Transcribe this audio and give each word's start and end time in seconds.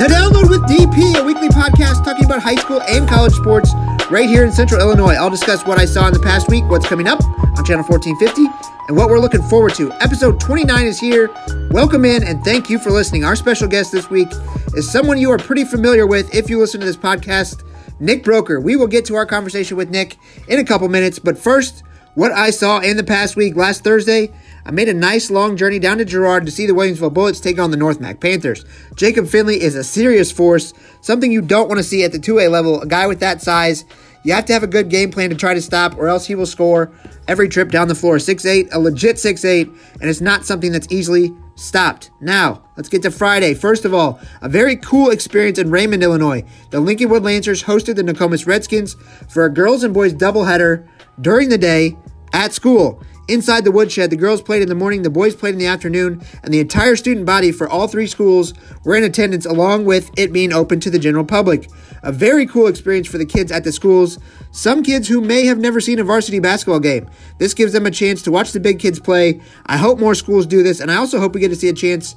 The 0.00 0.06
Download 0.06 0.48
with 0.48 0.62
DP, 0.62 1.20
a 1.20 1.22
weekly 1.22 1.48
podcast 1.48 2.02
talking 2.06 2.24
about 2.24 2.40
high 2.40 2.54
school 2.54 2.80
and 2.80 3.06
college 3.06 3.34
sports 3.34 3.74
right 4.10 4.26
here 4.26 4.46
in 4.46 4.50
Central 4.50 4.80
Illinois. 4.80 5.12
I'll 5.12 5.28
discuss 5.28 5.66
what 5.66 5.78
I 5.78 5.84
saw 5.84 6.06
in 6.06 6.14
the 6.14 6.20
past 6.20 6.48
week, 6.48 6.64
what's 6.70 6.88
coming 6.88 7.06
up 7.06 7.22
on 7.22 7.62
Channel 7.66 7.84
1450, 7.84 8.46
and 8.88 8.96
what 8.96 9.10
we're 9.10 9.18
looking 9.18 9.42
forward 9.42 9.74
to. 9.74 9.92
Episode 10.00 10.40
29 10.40 10.86
is 10.86 10.98
here. 10.98 11.28
Welcome 11.70 12.06
in 12.06 12.22
and 12.22 12.42
thank 12.42 12.70
you 12.70 12.78
for 12.78 12.88
listening. 12.90 13.26
Our 13.26 13.36
special 13.36 13.68
guest 13.68 13.92
this 13.92 14.08
week 14.08 14.28
is 14.74 14.90
someone 14.90 15.18
you 15.18 15.30
are 15.32 15.38
pretty 15.38 15.66
familiar 15.66 16.06
with 16.06 16.34
if 16.34 16.48
you 16.48 16.58
listen 16.58 16.80
to 16.80 16.86
this 16.86 16.96
podcast, 16.96 17.62
Nick 18.00 18.24
Broeker. 18.24 18.62
We 18.62 18.76
will 18.76 18.86
get 18.86 19.04
to 19.04 19.16
our 19.16 19.26
conversation 19.26 19.76
with 19.76 19.90
Nick 19.90 20.16
in 20.48 20.58
a 20.58 20.64
couple 20.64 20.88
minutes, 20.88 21.18
but 21.18 21.36
first, 21.36 21.82
what 22.14 22.32
I 22.32 22.48
saw 22.48 22.80
in 22.80 22.96
the 22.96 23.04
past 23.04 23.36
week. 23.36 23.54
Last 23.54 23.84
Thursday, 23.84 24.32
I 24.64 24.70
made 24.70 24.88
a 24.88 24.94
nice 24.94 25.30
long 25.30 25.56
journey 25.56 25.78
down 25.78 25.98
to 25.98 26.04
Girard 26.04 26.46
to 26.46 26.52
see 26.52 26.66
the 26.66 26.74
Williamsville 26.74 27.14
Bullets 27.14 27.40
take 27.40 27.58
on 27.58 27.70
the 27.70 27.76
North 27.76 28.00
Mac 28.00 28.20
Panthers. 28.20 28.64
Jacob 28.94 29.26
Finley 29.26 29.60
is 29.60 29.74
a 29.74 29.84
serious 29.84 30.30
force, 30.30 30.74
something 31.00 31.32
you 31.32 31.42
don't 31.42 31.68
want 31.68 31.78
to 31.78 31.84
see 31.84 32.04
at 32.04 32.12
the 32.12 32.18
2A 32.18 32.50
level. 32.50 32.80
A 32.80 32.86
guy 32.86 33.06
with 33.06 33.20
that 33.20 33.40
size, 33.40 33.84
you 34.22 34.32
have 34.34 34.44
to 34.46 34.52
have 34.52 34.62
a 34.62 34.68
good 34.68 34.90
game 34.90 35.10
plan 35.10 35.30
to 35.30 35.36
try 35.36 35.54
to 35.54 35.62
stop, 35.62 35.96
or 35.96 36.08
else 36.08 36.26
he 36.26 36.34
will 36.34 36.46
score 36.46 36.92
every 37.26 37.48
trip 37.48 37.70
down 37.70 37.88
the 37.88 37.94
floor. 37.94 38.16
6'8, 38.16 38.68
a 38.72 38.78
legit 38.78 39.16
6'8, 39.16 39.66
and 40.00 40.10
it's 40.10 40.20
not 40.20 40.44
something 40.44 40.72
that's 40.72 40.90
easily 40.90 41.32
stopped. 41.54 42.10
Now, 42.20 42.62
let's 42.76 42.88
get 42.88 43.02
to 43.02 43.10
Friday. 43.10 43.54
First 43.54 43.84
of 43.84 43.94
all, 43.94 44.20
a 44.42 44.48
very 44.48 44.76
cool 44.76 45.10
experience 45.10 45.58
in 45.58 45.70
Raymond, 45.70 46.02
Illinois. 46.02 46.44
The 46.70 46.80
Lincolnwood 46.80 47.22
Lancers 47.22 47.62
hosted 47.62 47.96
the 47.96 48.02
Nokomis 48.02 48.46
Redskins 48.46 48.94
for 49.28 49.44
a 49.44 49.52
girls 49.52 49.84
and 49.84 49.94
boys 49.94 50.14
doubleheader 50.14 50.86
during 51.20 51.48
the 51.48 51.58
day 51.58 51.96
at 52.32 52.52
school. 52.52 53.02
Inside 53.30 53.62
the 53.62 53.70
woodshed, 53.70 54.10
the 54.10 54.16
girls 54.16 54.42
played 54.42 54.60
in 54.60 54.68
the 54.68 54.74
morning, 54.74 55.02
the 55.02 55.08
boys 55.08 55.36
played 55.36 55.54
in 55.54 55.60
the 55.60 55.66
afternoon, 55.66 56.20
and 56.42 56.52
the 56.52 56.58
entire 56.58 56.96
student 56.96 57.26
body 57.26 57.52
for 57.52 57.68
all 57.68 57.86
three 57.86 58.08
schools 58.08 58.54
were 58.82 58.96
in 58.96 59.04
attendance 59.04 59.46
along 59.46 59.84
with 59.84 60.10
it 60.18 60.32
being 60.32 60.52
open 60.52 60.80
to 60.80 60.90
the 60.90 60.98
general 60.98 61.24
public. 61.24 61.70
A 62.02 62.10
very 62.10 62.44
cool 62.44 62.66
experience 62.66 63.06
for 63.06 63.18
the 63.18 63.24
kids 63.24 63.52
at 63.52 63.62
the 63.62 63.70
schools. 63.70 64.18
Some 64.50 64.82
kids 64.82 65.06
who 65.06 65.20
may 65.20 65.46
have 65.46 65.58
never 65.58 65.80
seen 65.80 66.00
a 66.00 66.02
varsity 66.02 66.40
basketball 66.40 66.80
game. 66.80 67.08
This 67.38 67.54
gives 67.54 67.72
them 67.72 67.86
a 67.86 67.92
chance 67.92 68.20
to 68.22 68.32
watch 68.32 68.50
the 68.50 68.58
big 68.58 68.80
kids 68.80 68.98
play. 68.98 69.40
I 69.64 69.76
hope 69.76 70.00
more 70.00 70.16
schools 70.16 70.44
do 70.44 70.64
this, 70.64 70.80
and 70.80 70.90
I 70.90 70.96
also 70.96 71.20
hope 71.20 71.32
we 71.32 71.40
get 71.40 71.50
to 71.50 71.56
see 71.56 71.68
a 71.68 71.72
chance 71.72 72.16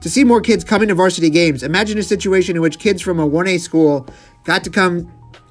to 0.00 0.10
see 0.10 0.24
more 0.24 0.40
kids 0.40 0.64
coming 0.64 0.88
to 0.88 0.94
varsity 0.96 1.30
games. 1.30 1.62
Imagine 1.62 1.98
a 1.98 2.02
situation 2.02 2.56
in 2.56 2.62
which 2.62 2.80
kids 2.80 3.00
from 3.00 3.20
a 3.20 3.28
1A 3.28 3.60
school 3.60 4.08
got 4.42 4.64
to 4.64 4.70
come 4.70 5.08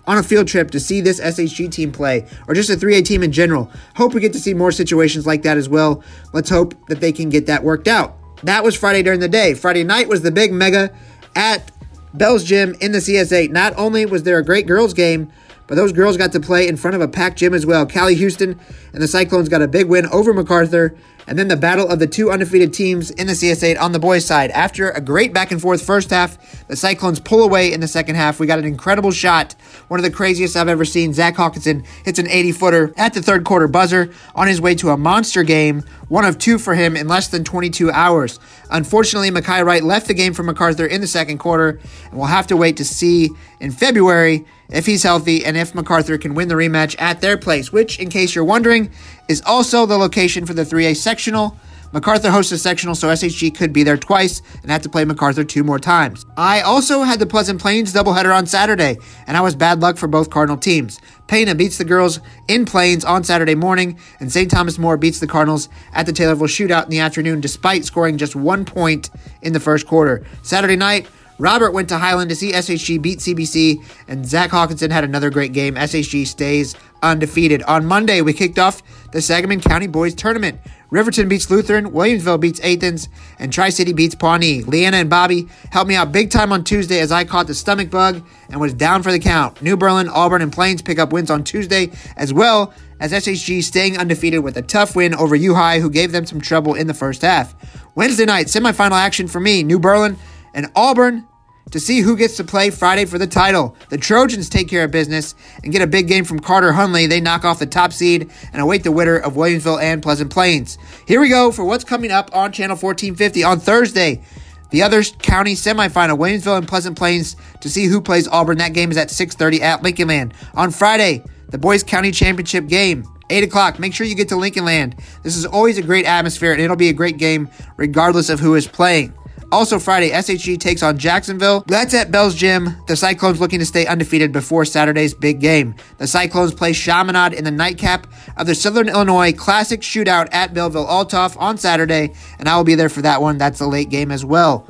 on 0.08 0.18
a 0.18 0.24
field 0.24 0.48
trip 0.48 0.72
to 0.72 0.80
see 0.80 1.02
this 1.02 1.20
SHG 1.20 1.70
team 1.70 1.92
play, 1.92 2.26
or 2.48 2.56
just 2.56 2.70
a 2.70 2.74
3A 2.76 3.06
team 3.06 3.22
in 3.22 3.32
general. 3.32 3.70
Hope 3.96 4.14
we 4.14 4.22
get 4.22 4.34
to 4.34 4.40
see 4.40 4.54
more 4.54 4.72
situations 4.72 5.28
like 5.28 5.44
that 5.44 5.58
as 5.58 5.70
well. 5.70 6.02
Let's 6.34 6.50
hope 6.50 6.74
that 6.88 7.02
they 7.02 7.12
can 7.12 7.30
get 7.30 7.46
that 7.48 7.64
worked 7.64 7.88
out. 7.88 8.16
That 8.44 8.64
was 8.64 8.76
Friday 8.76 9.04
during 9.04 9.20
the 9.20 9.28
day. 9.28 9.54
Friday 9.54 9.84
night 9.84 10.08
was 10.08 10.22
the 10.22 10.32
big 10.32 10.54
mega 10.54 10.92
at 11.36 11.72
Bell's 12.14 12.44
Gym 12.44 12.76
in 12.80 12.94
the 12.94 13.00
CS8. 13.00 13.52
Not 13.52 13.74
only 13.78 14.06
was 14.06 14.24
there 14.24 14.38
a 14.38 14.44
great 14.44 14.66
girls 14.66 14.94
game, 14.94 15.32
but 15.68 15.76
those 15.76 15.92
girls 15.92 16.18
got 16.18 16.32
to 16.32 16.40
play 16.40 16.68
in 16.68 16.78
front 16.78 16.96
of 16.96 17.02
a 17.02 17.08
packed 17.08 17.38
gym 17.38 17.54
as 17.54 17.66
well. 17.66 17.86
Callie 17.86 18.16
Houston 18.16 18.60
and 18.94 19.02
the 19.02 19.08
Cyclones 19.08 19.50
got 19.50 19.62
a 19.62 19.68
big 19.68 19.88
win 19.88 20.06
over 20.08 20.34
MacArthur. 20.34 20.96
And 21.30 21.38
then 21.38 21.50
the 21.50 21.58
battle 21.58 21.90
of 21.90 22.00
the 22.00 22.08
two 22.08 22.32
undefeated 22.32 22.74
teams 22.74 23.12
in 23.12 23.28
the 23.28 23.34
CS8 23.34 23.78
on 23.80 23.92
the 23.92 24.00
boys' 24.00 24.26
side. 24.26 24.50
After 24.52 24.92
a 24.92 25.02
great 25.02 25.34
back 25.34 25.52
and 25.52 25.62
forth 25.62 25.86
first 25.86 26.10
half, 26.10 26.38
the 26.68 26.78
Cyclones 26.78 27.20
pull 27.20 27.44
away 27.44 27.74
in 27.74 27.82
the 27.82 27.88
second 27.88 28.16
half. 28.16 28.40
We 28.40 28.48
got 28.48 28.60
an 28.60 28.66
incredible 28.66 29.12
shot, 29.12 29.54
one 29.90 30.00
of 30.00 30.06
the 30.06 30.10
craziest 30.10 30.56
I've 30.56 30.70
ever 30.70 30.86
seen. 30.86 31.14
Zach 31.14 31.36
Hawkinson 31.36 31.84
hits 32.06 32.18
an 32.18 32.30
80 32.30 32.54
footer 32.54 32.94
at 32.96 33.14
the 33.14 33.22
third 33.22 33.44
quarter 33.44 33.68
buzzer 33.68 34.10
on 34.36 34.48
his 34.48 34.62
way 34.62 34.74
to 34.76 34.92
a 34.92 34.98
monster 34.98 35.44
game, 35.44 35.84
one 36.08 36.24
of 36.24 36.38
two 36.38 36.58
for 36.58 36.76
him 36.76 36.96
in 36.96 37.10
less 37.10 37.28
than 37.28 37.44
22 37.44 37.92
hours. 37.92 38.40
Unfortunately, 38.72 39.30
Makai 39.30 39.66
Wright 39.66 39.84
left 39.84 40.08
the 40.08 40.14
game 40.14 40.34
for 40.34 40.44
MacArthur 40.44 40.86
in 40.86 41.02
the 41.02 41.08
second 41.08 41.40
quarter, 41.40 41.82
and 42.06 42.14
we'll 42.14 42.28
have 42.28 42.48
to 42.48 42.56
wait 42.56 42.78
to 42.78 42.86
see 42.86 43.32
in 43.60 43.72
February 43.72 44.46
if 44.70 44.86
he's 44.86 45.04
healthy 45.04 45.46
and 45.46 45.56
if 45.58 45.74
MacArthur 45.74 46.18
can 46.18 46.34
win 46.34 46.48
the 46.48 46.56
rematch 46.56 46.96
at 47.00 47.22
their 47.22 47.38
place, 47.38 47.72
which, 47.72 48.00
in 48.00 48.10
case 48.10 48.36
you're 48.36 48.44
wondering, 48.44 48.92
is 49.28 49.42
also 49.46 49.86
the 49.86 49.98
location 49.98 50.46
for 50.46 50.54
the 50.54 50.64
3A 50.64 50.96
sectional. 50.96 51.58
MacArthur 51.94 52.30
hosts 52.30 52.52
a 52.52 52.58
sectional, 52.58 52.96
so 52.96 53.08
SHG 53.08 53.56
could 53.56 53.72
be 53.72 53.84
there 53.84 53.96
twice 53.96 54.42
and 54.62 54.70
have 54.70 54.82
to 54.82 54.90
play 54.90 55.06
MacArthur 55.06 55.46
two 55.46 55.64
more 55.64 55.80
times. 55.80 56.26
I 56.36 56.60
also 56.60 57.04
had 57.04 57.20
the 57.20 57.26
Pleasant 57.26 57.62
Plains 57.62 57.94
doubleheader 57.94 58.36
on 58.36 58.46
Saturday, 58.46 58.98
and 59.26 59.38
I 59.38 59.42
was 59.42 59.56
bad 59.56 59.80
luck 59.80 59.96
for 59.96 60.08
both 60.08 60.30
Cardinal 60.30 60.58
teams. 60.58 61.00
Pana 61.28 61.56
beats 61.56 61.78
the 61.78 61.86
girls 61.86 62.20
in 62.50 62.66
Plains 62.66 63.06
on 63.06 63.24
Saturday 63.24 63.56
morning, 63.56 63.98
and 64.20 64.30
St. 64.32 64.52
Thomas 64.52 64.78
More 64.78 64.98
beats 64.98 65.20
the 65.20 65.28
Cardinals 65.28 65.70
at 65.94 66.06
the 66.06 66.12
Taylorville 66.12 66.48
shootout 66.48 66.84
in 66.84 66.90
the 66.90 67.00
afternoon, 67.00 67.40
despite 67.40 67.86
scoring 67.86 68.18
just 68.18 68.36
one 68.36 68.66
point 68.66 69.10
in 69.42 69.54
the 69.54 69.60
first 69.60 69.88
quarter. 69.88 70.26
Saturday 70.42 70.76
night, 70.76 71.08
Robert 71.40 71.72
went 71.72 71.90
to 71.90 71.98
Highland 71.98 72.30
to 72.30 72.36
see 72.36 72.52
SHG 72.52 73.02
beat 73.02 73.20
CBC, 73.20 73.84
and 74.08 74.26
Zach 74.26 74.50
Hawkinson 74.50 74.92
had 74.92 75.04
another 75.04 75.30
great 75.30 75.54
game. 75.54 75.76
SHG 75.76 76.26
stays 76.26 76.76
undefeated. 77.04 77.62
On 77.64 77.86
Monday, 77.86 78.22
we 78.22 78.34
kicked 78.34 78.58
off 78.58 78.82
the 79.12 79.22
Sangamon 79.22 79.62
County 79.62 79.88
Boys 79.88 80.16
Tournament. 80.16 80.60
Riverton 80.90 81.28
beats 81.28 81.50
Lutheran, 81.50 81.92
Williamsville 81.92 82.40
beats 82.40 82.62
Athens, 82.62 83.10
and 83.40 83.52
Tri 83.52 83.70
City 83.70 83.94
beats 83.94 84.16
Pawnee. 84.16 84.64
Leanna 84.64 84.98
and 84.98 85.10
Bobby 85.10 85.48
helped 85.70 85.90
me 85.90 85.96
out 85.96 86.12
big 86.12 86.32
time 86.32 86.54
on 86.54 86.64
Tuesday 86.64 87.00
as 87.00 87.12
I 87.12 87.26
caught 87.26 87.48
the 87.48 87.54
stomach 87.54 87.90
bug 87.90 88.26
and 88.50 88.62
was 88.62 88.74
down 88.74 89.04
for 89.04 89.12
the 89.12 89.20
count. 89.20 89.62
New 89.62 89.76
Berlin, 89.76 90.08
Auburn, 90.08 90.42
and 90.42 90.52
Plains 90.52 90.82
pick 90.82 90.98
up 90.98 91.12
wins 91.12 91.30
on 91.30 91.44
Tuesday 91.44 91.92
as 92.16 92.34
well 92.34 92.74
as 93.00 93.12
SHG 93.12 93.64
staying 93.64 93.98
undefeated 93.98 94.44
with 94.44 94.58
a 94.58 94.62
tough 94.62 94.96
win 94.96 95.14
over 95.14 95.36
U 95.36 95.56
High, 95.56 95.80
who 95.80 95.90
gave 95.90 96.14
them 96.14 96.26
some 96.26 96.42
trouble 96.42 96.74
in 96.74 96.88
the 96.88 96.94
first 96.94 97.22
half. 97.22 97.54
Wednesday 97.96 98.26
night, 98.26 98.48
semifinal 98.48 98.92
action 98.92 99.28
for 99.28 99.42
me. 99.42 99.64
New 99.64 99.80
Berlin 99.80 100.18
and 100.54 100.72
Auburn 100.76 101.28
to 101.72 101.80
see 101.80 102.02
who 102.02 102.16
gets 102.16 102.38
to 102.38 102.44
play 102.44 102.70
Friday 102.70 103.06
for 103.06 103.18
the 103.18 103.28
title. 103.28 103.76
The 103.90 103.98
Trojans 103.98 104.50
take 104.50 104.70
care 104.70 104.84
of 104.84 104.92
business 104.92 105.36
and 105.64 105.74
get 105.74 105.82
a 105.82 105.88
big 105.88 106.08
game 106.08 106.24
from 106.24 106.40
Carter 106.40 106.72
Hunley. 106.72 107.10
They 107.10 107.20
knock 107.20 107.44
off 107.44 107.60
the 107.60 107.66
top 107.66 107.92
seed 107.92 108.32
and 108.54 108.62
await 108.62 108.84
the 108.84 108.92
winner 108.92 109.18
of 109.18 109.34
Williamsville 109.34 109.82
and 109.82 110.02
Pleasant 110.02 110.32
Plains. 110.32 110.78
Here 111.08 111.20
we 111.20 111.30
go 111.30 111.52
for 111.52 111.66
what's 111.66 111.84
coming 111.84 112.12
up 112.12 112.36
on 112.36 112.52
Channel 112.52 112.78
1450 112.78 113.44
on 113.44 113.60
Thursday. 113.60 114.24
The 114.70 114.84
other 114.84 115.04
county 115.04 115.56
semifinal, 115.56 116.18
Williamsville 116.18 116.58
and 116.58 116.68
Pleasant 116.68 116.98
Plains, 116.98 117.36
to 117.62 117.70
see 117.70 117.86
who 117.86 118.02
plays 118.02 118.28
Auburn. 118.28 118.58
That 118.58 118.74
game 118.74 118.92
is 118.92 118.98
at 118.98 119.10
6:30 119.10 119.62
at 119.62 119.82
Lincoln 119.82 120.10
Land. 120.10 120.34
On 120.56 120.72
Friday, 120.72 121.24
the 121.50 121.58
Boys 121.58 121.84
County 121.84 122.12
Championship 122.12 122.68
game. 122.68 123.06
8 123.30 123.44
o'clock. 123.44 123.78
Make 123.78 123.94
sure 123.94 124.08
you 124.08 124.16
get 124.16 124.30
to 124.30 124.38
Lincoln 124.38 124.64
Land. 124.64 124.96
This 125.24 125.36
is 125.36 125.46
always 125.46 125.78
a 125.78 125.82
great 125.82 126.06
atmosphere, 126.06 126.54
and 126.54 126.62
it'll 126.62 126.78
be 126.78 126.88
a 126.88 126.94
great 126.94 127.18
game 127.18 127.50
regardless 127.76 128.30
of 128.30 128.40
who 128.40 128.56
is 128.56 128.68
playing. 128.68 129.14
Also, 129.50 129.80
Friday, 129.80 130.12
SHG 130.12 130.60
takes 130.60 130.84
on 130.84 130.98
Jacksonville. 130.98 131.64
That's 131.68 131.94
at 131.94 132.12
Bell's 132.12 132.36
Gym. 132.36 132.76
The 132.88 132.98
Cyclones 132.98 133.40
looking 133.40 133.60
to 133.60 133.66
stay 133.66 133.86
undefeated 133.86 134.34
before 134.34 134.66
Saturday's 134.66 135.14
big 135.14 135.40
game. 135.40 135.76
The 136.00 136.08
Cyclones 136.08 136.54
play 136.54 136.74
Chaminade 136.74 137.34
in 137.34 137.46
the 137.46 137.52
nightcap 137.52 138.08
of 138.36 138.46
the 138.46 138.56
Southern 138.56 138.90
Illinois 138.90 139.32
Classic 139.32 139.80
Shootout 139.80 140.28
at 140.34 140.54
Belleville 140.54 140.86
Althoff 140.86 141.40
on 141.40 141.58
Saturday, 141.58 142.14
and 142.40 142.50
I 142.50 142.58
will 142.58 142.66
be 142.66 142.76
there 142.76 142.90
for 142.90 143.02
that 143.04 143.22
one. 143.22 143.38
That's 143.38 143.62
a 143.62 143.68
late 143.68 143.90
game 143.90 144.12
as 144.12 144.26
well. 144.26 144.68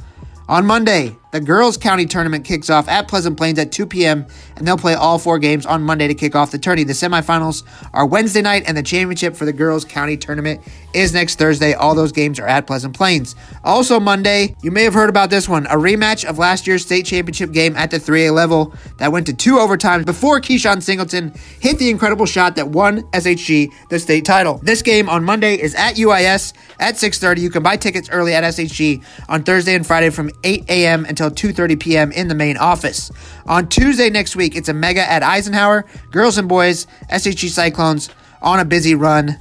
On 0.48 0.66
Monday, 0.66 1.18
the 1.38 1.46
Girls 1.46 1.78
County 1.78 2.08
Tournament 2.08 2.46
kicks 2.46 2.68
off 2.68 2.88
at 2.88 3.08
Pleasant 3.08 3.38
Plains 3.38 3.60
at 3.60 3.72
2 3.72 3.86
p.m., 3.86 4.26
and 4.56 4.66
they'll 4.66 4.76
play 4.76 4.96
all 4.96 5.20
four 5.20 5.38
games 5.38 5.68
on 5.68 5.84
Monday 5.84 6.08
to 6.08 6.16
kick 6.16 6.36
off 6.36 6.50
the 6.50 6.58
tourney. 6.58 6.84
The 6.84 6.94
semifinals 6.94 7.62
are 7.94 8.08
Wednesday 8.08 8.42
night, 8.42 8.64
and 8.66 8.76
the 8.76 8.82
championship 8.82 9.36
for 9.36 9.46
the 9.46 9.54
Girls 9.54 9.86
County 9.86 10.18
Tournament 10.18 10.62
is 10.96 11.14
next 11.14 11.38
Thursday. 11.38 11.76
All 11.76 11.94
those 11.94 12.12
games 12.12 12.40
are 12.40 12.48
at 12.48 12.66
Pleasant 12.66 12.96
Plains. 12.96 13.36
Also, 13.64 14.00
Monday, 14.00 14.56
you 14.64 14.72
may 14.72 14.84
have 14.84 14.96
heard 14.96 15.10
about 15.10 15.30
this 15.30 15.48
one 15.48 15.68
a 15.68 15.76
rematch 15.76 16.26
of 16.26 16.40
last 16.40 16.66
year's 16.66 16.84
state 16.84 17.06
championship 17.06 17.52
game 17.52 17.76
at 17.76 17.92
the 17.92 18.00
3A 18.00 18.34
level 18.34 18.74
that 18.98 19.12
went 19.12 19.28
to 19.28 19.34
two 19.34 19.58
overtimes 19.58 20.06
before 20.06 20.42
Keyshawn 20.42 20.82
Singleton 20.82 21.32
hit 21.60 21.78
the 21.78 21.92
incredible 21.92 22.26
shot 22.26 22.56
that 22.56 22.70
won 22.70 23.04
SHG 23.12 23.70
the 23.90 24.00
state 24.00 24.26
title. 24.26 24.60
This 24.64 24.82
game 24.82 25.08
on 25.08 25.24
Monday 25.24 25.54
is 25.54 25.76
at 25.76 25.98
UIS 25.98 26.54
at 26.80 26.96
6:30. 26.96 27.42
You 27.42 27.52
can 27.52 27.62
buy 27.62 27.78
tickets 27.78 28.10
early 28.10 28.34
at 28.34 28.44
SHG 28.44 29.04
on 29.30 29.44
Thursday 29.44 29.76
and 29.76 29.86
Friday 29.86 30.10
from 30.10 30.32
8 30.44 30.66
a.m. 30.68 31.06
until 31.06 31.27
2:30 31.30 31.80
p.m. 31.80 32.12
in 32.12 32.28
the 32.28 32.36
main 32.36 32.58
office. 32.58 33.12
On 33.46 33.68
Tuesday 33.68 34.10
next 34.10 34.36
week, 34.36 34.56
it's 34.56 34.70
a 34.70 34.74
mega 34.74 35.02
at 35.02 35.24
Eisenhower. 35.24 35.86
Girls 36.12 36.38
and 36.38 36.48
boys, 36.48 36.88
SHG 37.12 37.50
Cyclones 37.50 38.10
on 38.42 38.60
a 38.60 38.66
busy 38.66 38.96
run. 38.96 39.38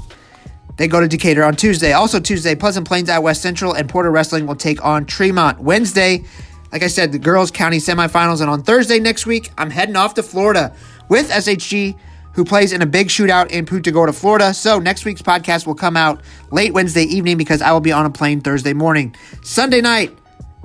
They 0.76 0.88
go 0.88 1.00
to 1.00 1.08
Decatur 1.08 1.42
on 1.42 1.56
Tuesday. 1.56 1.92
Also 1.92 2.20
Tuesday, 2.20 2.54
Pleasant 2.54 2.86
Plains 2.86 3.08
at 3.08 3.22
West 3.22 3.40
Central 3.40 3.72
and 3.72 3.88
Porta 3.88 4.10
Wrestling 4.10 4.46
will 4.46 4.56
take 4.56 4.84
on 4.84 5.06
Tremont. 5.06 5.58
Wednesday, 5.58 6.24
like 6.70 6.82
I 6.82 6.88
said, 6.88 7.12
the 7.12 7.18
girls 7.18 7.50
county 7.50 7.78
semifinals. 7.78 8.40
And 8.40 8.50
on 8.50 8.62
Thursday 8.62 8.98
next 8.98 9.26
week, 9.26 9.50
I'm 9.56 9.70
heading 9.70 9.96
off 9.96 10.14
to 10.14 10.22
Florida 10.22 10.74
with 11.08 11.30
SHG, 11.30 11.96
who 12.32 12.44
plays 12.44 12.72
in 12.72 12.82
a 12.82 12.86
big 12.86 13.08
shootout 13.08 13.50
in 13.50 13.64
Punta 13.64 13.90
Gorda, 13.90 14.12
Florida. 14.12 14.52
So 14.52 14.78
next 14.78 15.06
week's 15.06 15.22
podcast 15.22 15.66
will 15.66 15.74
come 15.74 15.96
out 15.96 16.20
late 16.50 16.74
Wednesday 16.74 17.04
evening 17.04 17.38
because 17.38 17.62
I 17.62 17.72
will 17.72 17.80
be 17.80 17.92
on 17.92 18.04
a 18.04 18.10
plane 18.10 18.42
Thursday 18.42 18.74
morning. 18.74 19.16
Sunday 19.42 19.80
night, 19.80 20.14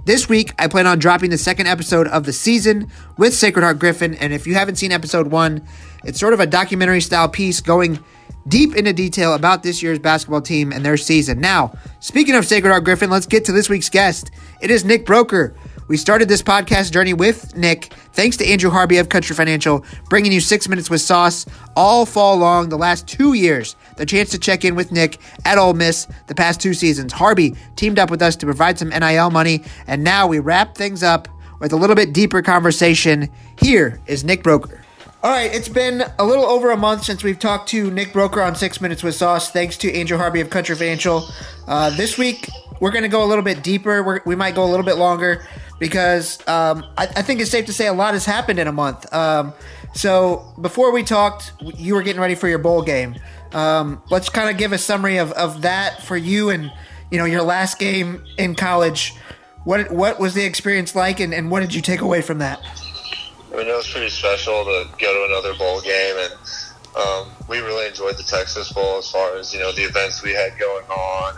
this 0.05 0.27
week, 0.27 0.53
I 0.57 0.67
plan 0.67 0.87
on 0.87 0.99
dropping 0.99 1.29
the 1.29 1.37
second 1.37 1.67
episode 1.67 2.07
of 2.07 2.25
the 2.25 2.33
season 2.33 2.89
with 3.17 3.33
Sacred 3.33 3.63
Heart 3.63 3.79
Griffin. 3.79 4.15
And 4.15 4.33
if 4.33 4.47
you 4.47 4.55
haven't 4.55 4.77
seen 4.77 4.91
episode 4.91 5.27
one, 5.27 5.65
it's 6.03 6.19
sort 6.19 6.33
of 6.33 6.39
a 6.39 6.47
documentary 6.47 7.01
style 7.01 7.29
piece 7.29 7.61
going 7.61 8.03
deep 8.47 8.75
into 8.75 8.93
detail 8.93 9.35
about 9.35 9.61
this 9.61 9.83
year's 9.83 9.99
basketball 9.99 10.41
team 10.41 10.71
and 10.71 10.83
their 10.83 10.97
season. 10.97 11.39
Now, 11.39 11.73
speaking 11.99 12.35
of 12.35 12.45
Sacred 12.45 12.71
Heart 12.71 12.83
Griffin, 12.83 13.09
let's 13.09 13.27
get 13.27 13.45
to 13.45 13.51
this 13.51 13.69
week's 13.69 13.89
guest. 13.89 14.31
It 14.59 14.71
is 14.71 14.83
Nick 14.83 15.05
Broeker. 15.05 15.55
We 15.91 15.97
started 15.97 16.29
this 16.29 16.41
podcast 16.41 16.93
journey 16.93 17.13
with 17.13 17.57
Nick, 17.57 17.91
thanks 18.13 18.37
to 18.37 18.47
Andrew 18.47 18.69
Harvey 18.69 18.95
of 18.99 19.09
Country 19.09 19.35
Financial, 19.35 19.83
bringing 20.07 20.31
you 20.31 20.39
six 20.39 20.69
minutes 20.69 20.89
with 20.89 21.01
sauce 21.01 21.45
all 21.75 22.05
fall 22.05 22.37
long 22.37 22.69
the 22.69 22.77
last 22.77 23.09
two 23.09 23.33
years. 23.33 23.75
The 23.97 24.05
chance 24.05 24.29
to 24.29 24.39
check 24.39 24.63
in 24.63 24.75
with 24.75 24.93
Nick 24.93 25.19
at 25.43 25.57
Ole 25.57 25.73
Miss 25.73 26.07
the 26.27 26.33
past 26.33 26.61
two 26.61 26.73
seasons. 26.73 27.11
Harvey 27.11 27.57
teamed 27.75 27.99
up 27.99 28.09
with 28.09 28.21
us 28.21 28.37
to 28.37 28.45
provide 28.45 28.79
some 28.79 28.87
NIL 28.87 29.31
money, 29.31 29.65
and 29.85 30.01
now 30.01 30.27
we 30.27 30.39
wrap 30.39 30.75
things 30.75 31.03
up 31.03 31.27
with 31.59 31.73
a 31.73 31.75
little 31.75 31.97
bit 31.97 32.13
deeper 32.13 32.41
conversation. 32.41 33.27
Here 33.59 33.99
is 34.05 34.23
Nick 34.23 34.43
Broeker. 34.43 34.79
All 35.23 35.29
right, 35.29 35.53
it's 35.53 35.69
been 35.69 36.03
a 36.17 36.25
little 36.25 36.45
over 36.45 36.71
a 36.71 36.77
month 36.77 37.03
since 37.03 37.23
we've 37.23 37.37
talked 37.37 37.69
to 37.69 37.91
Nick 37.91 38.11
Broeker 38.11 38.43
on 38.43 38.55
Six 38.55 38.81
Minutes 38.81 39.03
with 39.03 39.13
Sauce. 39.13 39.51
Thanks 39.51 39.77
to 39.77 39.93
Angel 39.93 40.17
Harvey 40.17 40.41
of 40.41 40.49
Country. 40.49 40.75
Uh, 41.67 41.89
this 41.91 42.17
week, 42.17 42.49
we're 42.79 42.89
going 42.89 43.03
to 43.03 43.07
go 43.07 43.23
a 43.23 43.27
little 43.27 43.43
bit 43.43 43.61
deeper. 43.61 44.01
We're, 44.01 44.21
we 44.25 44.35
might 44.35 44.55
go 44.55 44.63
a 44.63 44.69
little 44.71 44.83
bit 44.83 44.97
longer 44.97 45.45
because 45.77 46.39
um, 46.47 46.83
I, 46.97 47.03
I, 47.03 47.21
think 47.21 47.39
it's 47.39 47.51
safe 47.51 47.67
to 47.67 47.73
say 47.73 47.85
a 47.85 47.93
lot 47.93 48.15
has 48.15 48.25
happened 48.25 48.57
in 48.57 48.67
a 48.67 48.71
month. 48.71 49.13
Um, 49.13 49.53
so 49.93 50.55
before 50.59 50.91
we 50.91 51.03
talked, 51.03 51.53
you 51.61 51.93
were 51.93 52.01
getting 52.01 52.19
ready 52.19 52.33
for 52.33 52.47
your 52.47 52.57
bowl 52.57 52.81
game. 52.81 53.15
Um, 53.51 54.01
let's 54.09 54.27
kind 54.27 54.49
of 54.49 54.57
give 54.57 54.71
a 54.71 54.79
summary 54.79 55.17
of, 55.17 55.33
of 55.33 55.61
that 55.61 56.01
for 56.01 56.17
you 56.17 56.49
and 56.49 56.71
you 57.11 57.19
know 57.19 57.25
your 57.25 57.43
last 57.43 57.77
game 57.77 58.23
in 58.39 58.55
college. 58.55 59.13
What 59.65 59.91
what 59.91 60.19
was 60.19 60.33
the 60.33 60.45
experience 60.45 60.95
like, 60.95 61.19
and, 61.19 61.31
and 61.31 61.51
what 61.51 61.59
did 61.59 61.75
you 61.75 61.81
take 61.83 62.01
away 62.01 62.23
from 62.23 62.39
that? 62.39 62.59
I 63.51 63.57
mean, 63.57 63.67
it 63.67 63.75
was 63.75 63.89
pretty 63.89 64.09
special 64.09 64.63
to 64.63 64.87
go 64.97 65.13
to 65.13 65.33
another 65.33 65.57
bowl 65.57 65.81
game, 65.81 66.15
and 66.17 66.33
um, 66.95 67.27
we 67.49 67.59
really 67.59 67.87
enjoyed 67.87 68.17
the 68.17 68.23
Texas 68.23 68.71
Bowl 68.71 68.97
as 68.97 69.11
far 69.11 69.35
as 69.35 69.53
you 69.53 69.59
know 69.59 69.73
the 69.73 69.83
events 69.83 70.23
we 70.23 70.31
had 70.31 70.57
going 70.57 70.85
on. 70.85 71.35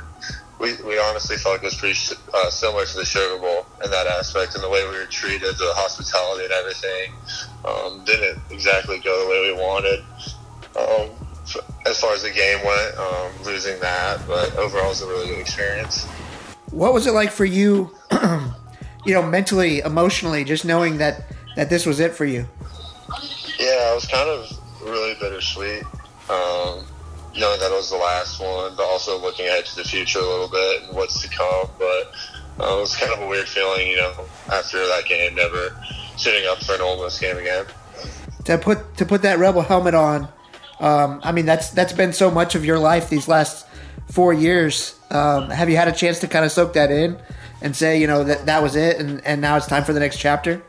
We, 0.60 0.76
we 0.84 1.00
honestly 1.00 1.38
felt 1.38 1.56
like 1.56 1.64
it 1.64 1.66
was 1.66 1.76
pretty 1.76 2.00
uh, 2.34 2.50
similar 2.52 2.86
to 2.86 2.98
the 2.98 3.04
Sugar 3.04 3.40
Bowl 3.40 3.66
in 3.84 3.90
that 3.90 4.06
aspect, 4.06 4.54
and 4.54 4.64
the 4.64 4.70
way 4.70 4.88
we 4.88 4.96
were 4.96 5.06
treated, 5.06 5.58
the 5.58 5.74
hospitality 5.74 6.46
and 6.46 6.54
everything, 6.54 7.14
um, 7.66 8.06
didn't 8.06 8.40
exactly 8.52 9.00
go 9.00 9.24
the 9.24 9.30
way 9.30 9.52
we 9.52 9.60
wanted. 9.60 10.04
Um, 10.80 11.10
as 11.86 12.00
far 12.00 12.14
as 12.14 12.22
the 12.22 12.32
game 12.32 12.64
went, 12.64 12.98
um, 12.98 13.32
losing 13.44 13.80
that, 13.80 14.22
but 14.28 14.56
overall, 14.56 14.86
it 14.86 14.90
was 14.90 15.02
a 15.02 15.08
really 15.08 15.28
good 15.28 15.40
experience. 15.40 16.06
What 16.70 16.94
was 16.94 17.08
it 17.08 17.12
like 17.12 17.32
for 17.32 17.46
you? 17.46 17.94
you 19.06 19.14
know, 19.14 19.24
mentally, 19.24 19.80
emotionally, 19.80 20.44
just 20.44 20.64
knowing 20.64 20.98
that 21.00 21.26
that 21.56 21.70
this 21.70 21.86
was 21.86 22.00
it 22.00 22.14
for 22.14 22.26
you? 22.26 22.48
Yeah, 23.60 23.92
it 23.92 23.96
was 23.96 24.08
kind 24.08 24.30
of 24.30 24.50
really 24.84 25.14
bittersweet. 25.16 25.84
Um, 26.30 26.86
knowing 27.38 27.60
that 27.60 27.72
it 27.72 27.76
was 27.76 27.90
the 27.90 27.98
last 27.98 28.40
one, 28.40 28.76
but 28.76 28.84
also 28.84 29.20
looking 29.20 29.48
ahead 29.48 29.66
to 29.66 29.76
the 29.76 29.84
future 29.84 30.20
a 30.20 30.22
little 30.22 30.48
bit 30.48 30.84
and 30.84 30.96
what's 30.96 31.22
to 31.22 31.30
come. 31.30 31.68
But 31.80 32.14
uh, 32.60 32.78
it 32.78 32.80
was 32.80 32.96
kind 32.96 33.12
of 33.12 33.22
a 33.22 33.28
weird 33.28 33.48
feeling, 33.48 33.88
you 33.88 33.98
know, 33.98 34.14
after 34.52 34.78
that 34.78 35.06
game, 35.08 35.36
never 35.36 35.76
sitting 36.18 36.48
up 36.48 36.64
for 36.64 36.76
an 36.76 36.82
Ole 36.82 37.04
Miss 37.04 37.20
game 37.20 37.38
again. 37.38 37.66
To 38.46 38.58
put 38.58 38.98
to 38.98 39.06
put 39.06 39.22
that 39.22 39.40
Rebel 39.40 39.62
helmet 39.62 39.94
on, 39.94 40.28
um, 40.80 41.22
I 41.24 41.32
mean 41.32 41.46
that's 41.46 41.70
that's 41.70 41.94
been 41.94 42.14
so 42.14 42.30
much 42.30 42.56
of 42.56 42.66
your 42.66 42.78
life 42.78 43.10
these 43.10 43.28
last 43.28 43.66
four 44.10 44.34
years. 44.34 45.00
Um, 45.10 45.50
have 45.50 45.70
you 45.70 45.78
had 45.78 45.88
a 45.88 45.94
chance 45.94 46.20
to 46.20 46.28
kind 46.28 46.44
of 46.44 46.52
soak 46.52 46.74
that 46.74 46.92
in 46.92 47.18
and 47.62 47.76
say, 47.76 48.00
you 48.00 48.08
know, 48.08 48.24
that 48.26 48.46
that 48.48 48.62
was 48.62 48.76
it, 48.76 49.00
and, 49.00 49.26
and 49.26 49.42
now 49.42 49.56
it's 49.56 49.68
time 49.68 49.84
for 49.84 49.94
the 49.94 50.00
next 50.00 50.18
chapter? 50.18 50.62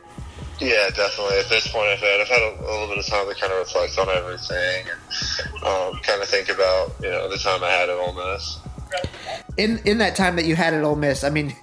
Yeah, 0.59 0.89
definitely. 0.89 1.37
At 1.39 1.49
this 1.49 1.67
point, 1.67 1.87
I've 1.87 1.99
had 1.99 2.21
I've 2.21 2.27
had 2.27 2.41
a, 2.41 2.61
a, 2.61 2.71
little 2.71 2.87
bit 2.87 2.97
of 2.97 3.05
time 3.05 3.27
to 3.27 3.35
kind 3.35 3.51
of 3.51 3.59
reflect 3.59 3.97
on 3.97 4.07
everything 4.09 4.85
and 4.89 5.63
um, 5.63 5.99
kind 6.01 6.21
of 6.21 6.29
think 6.29 6.49
about 6.49 6.93
you 7.01 7.09
know 7.09 7.29
the 7.29 7.37
time 7.37 7.63
I 7.63 7.69
had 7.69 7.89
at 7.89 7.97
Ole 7.97 8.13
Miss. 8.13 8.59
In 9.57 9.79
in 9.79 9.97
that 9.97 10.15
time 10.15 10.37
that 10.37 10.45
you 10.45 10.55
had 10.55 10.73
at 10.73 10.83
Ole 10.83 10.95
Miss, 10.95 11.25
I 11.25 11.29
mean, 11.29 11.53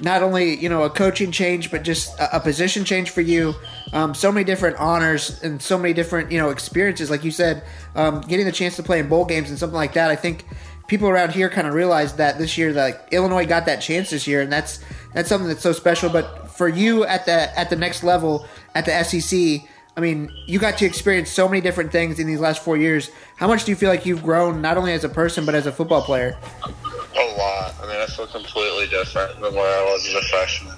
not 0.00 0.22
only 0.22 0.56
you 0.56 0.68
know 0.68 0.82
a 0.82 0.90
coaching 0.90 1.32
change, 1.32 1.70
but 1.70 1.82
just 1.82 2.18
a, 2.18 2.36
a 2.36 2.40
position 2.40 2.84
change 2.84 3.08
for 3.08 3.22
you. 3.22 3.54
Um, 3.94 4.14
so 4.14 4.30
many 4.30 4.44
different 4.44 4.76
honors 4.76 5.42
and 5.42 5.62
so 5.62 5.78
many 5.78 5.94
different 5.94 6.30
you 6.30 6.38
know 6.38 6.50
experiences. 6.50 7.08
Like 7.08 7.24
you 7.24 7.30
said, 7.30 7.62
um, 7.94 8.20
getting 8.20 8.44
the 8.44 8.52
chance 8.52 8.76
to 8.76 8.82
play 8.82 8.98
in 8.98 9.08
bowl 9.08 9.24
games 9.24 9.48
and 9.48 9.58
something 9.58 9.76
like 9.76 9.94
that. 9.94 10.10
I 10.10 10.16
think 10.16 10.44
people 10.88 11.08
around 11.08 11.32
here 11.32 11.48
kind 11.48 11.66
of 11.66 11.72
realized 11.72 12.18
that 12.18 12.36
this 12.36 12.58
year 12.58 12.72
that 12.74 13.08
Illinois 13.12 13.46
got 13.46 13.64
that 13.64 13.80
chance 13.80 14.10
this 14.10 14.26
year, 14.26 14.42
and 14.42 14.52
that's 14.52 14.78
that's 15.14 15.28
something 15.28 15.48
that's 15.48 15.62
so 15.62 15.72
special. 15.72 16.10
But 16.10 16.41
for 16.62 16.68
you 16.68 17.04
at 17.06 17.26
the 17.26 17.58
at 17.58 17.70
the 17.70 17.74
next 17.74 18.04
level 18.04 18.46
at 18.76 18.84
the 18.84 19.02
SEC, 19.02 19.68
I 19.96 20.00
mean, 20.00 20.30
you 20.46 20.60
got 20.60 20.78
to 20.78 20.86
experience 20.86 21.28
so 21.28 21.48
many 21.48 21.60
different 21.60 21.90
things 21.90 22.20
in 22.20 22.28
these 22.28 22.38
last 22.38 22.62
four 22.62 22.76
years. 22.76 23.10
How 23.34 23.48
much 23.48 23.64
do 23.64 23.72
you 23.72 23.76
feel 23.76 23.88
like 23.88 24.06
you've 24.06 24.22
grown, 24.22 24.62
not 24.62 24.76
only 24.76 24.92
as 24.92 25.02
a 25.02 25.08
person 25.08 25.44
but 25.44 25.56
as 25.56 25.66
a 25.66 25.72
football 25.72 26.02
player? 26.02 26.38
A 26.64 27.36
lot. 27.36 27.74
I 27.82 27.86
mean, 27.88 27.96
I 27.96 28.06
feel 28.06 28.28
completely 28.28 28.86
different 28.86 29.40
than 29.40 29.52
where 29.56 29.80
I 29.80 29.82
was 29.90 30.06
as 30.06 30.14
a 30.14 30.22
freshman. 30.28 30.76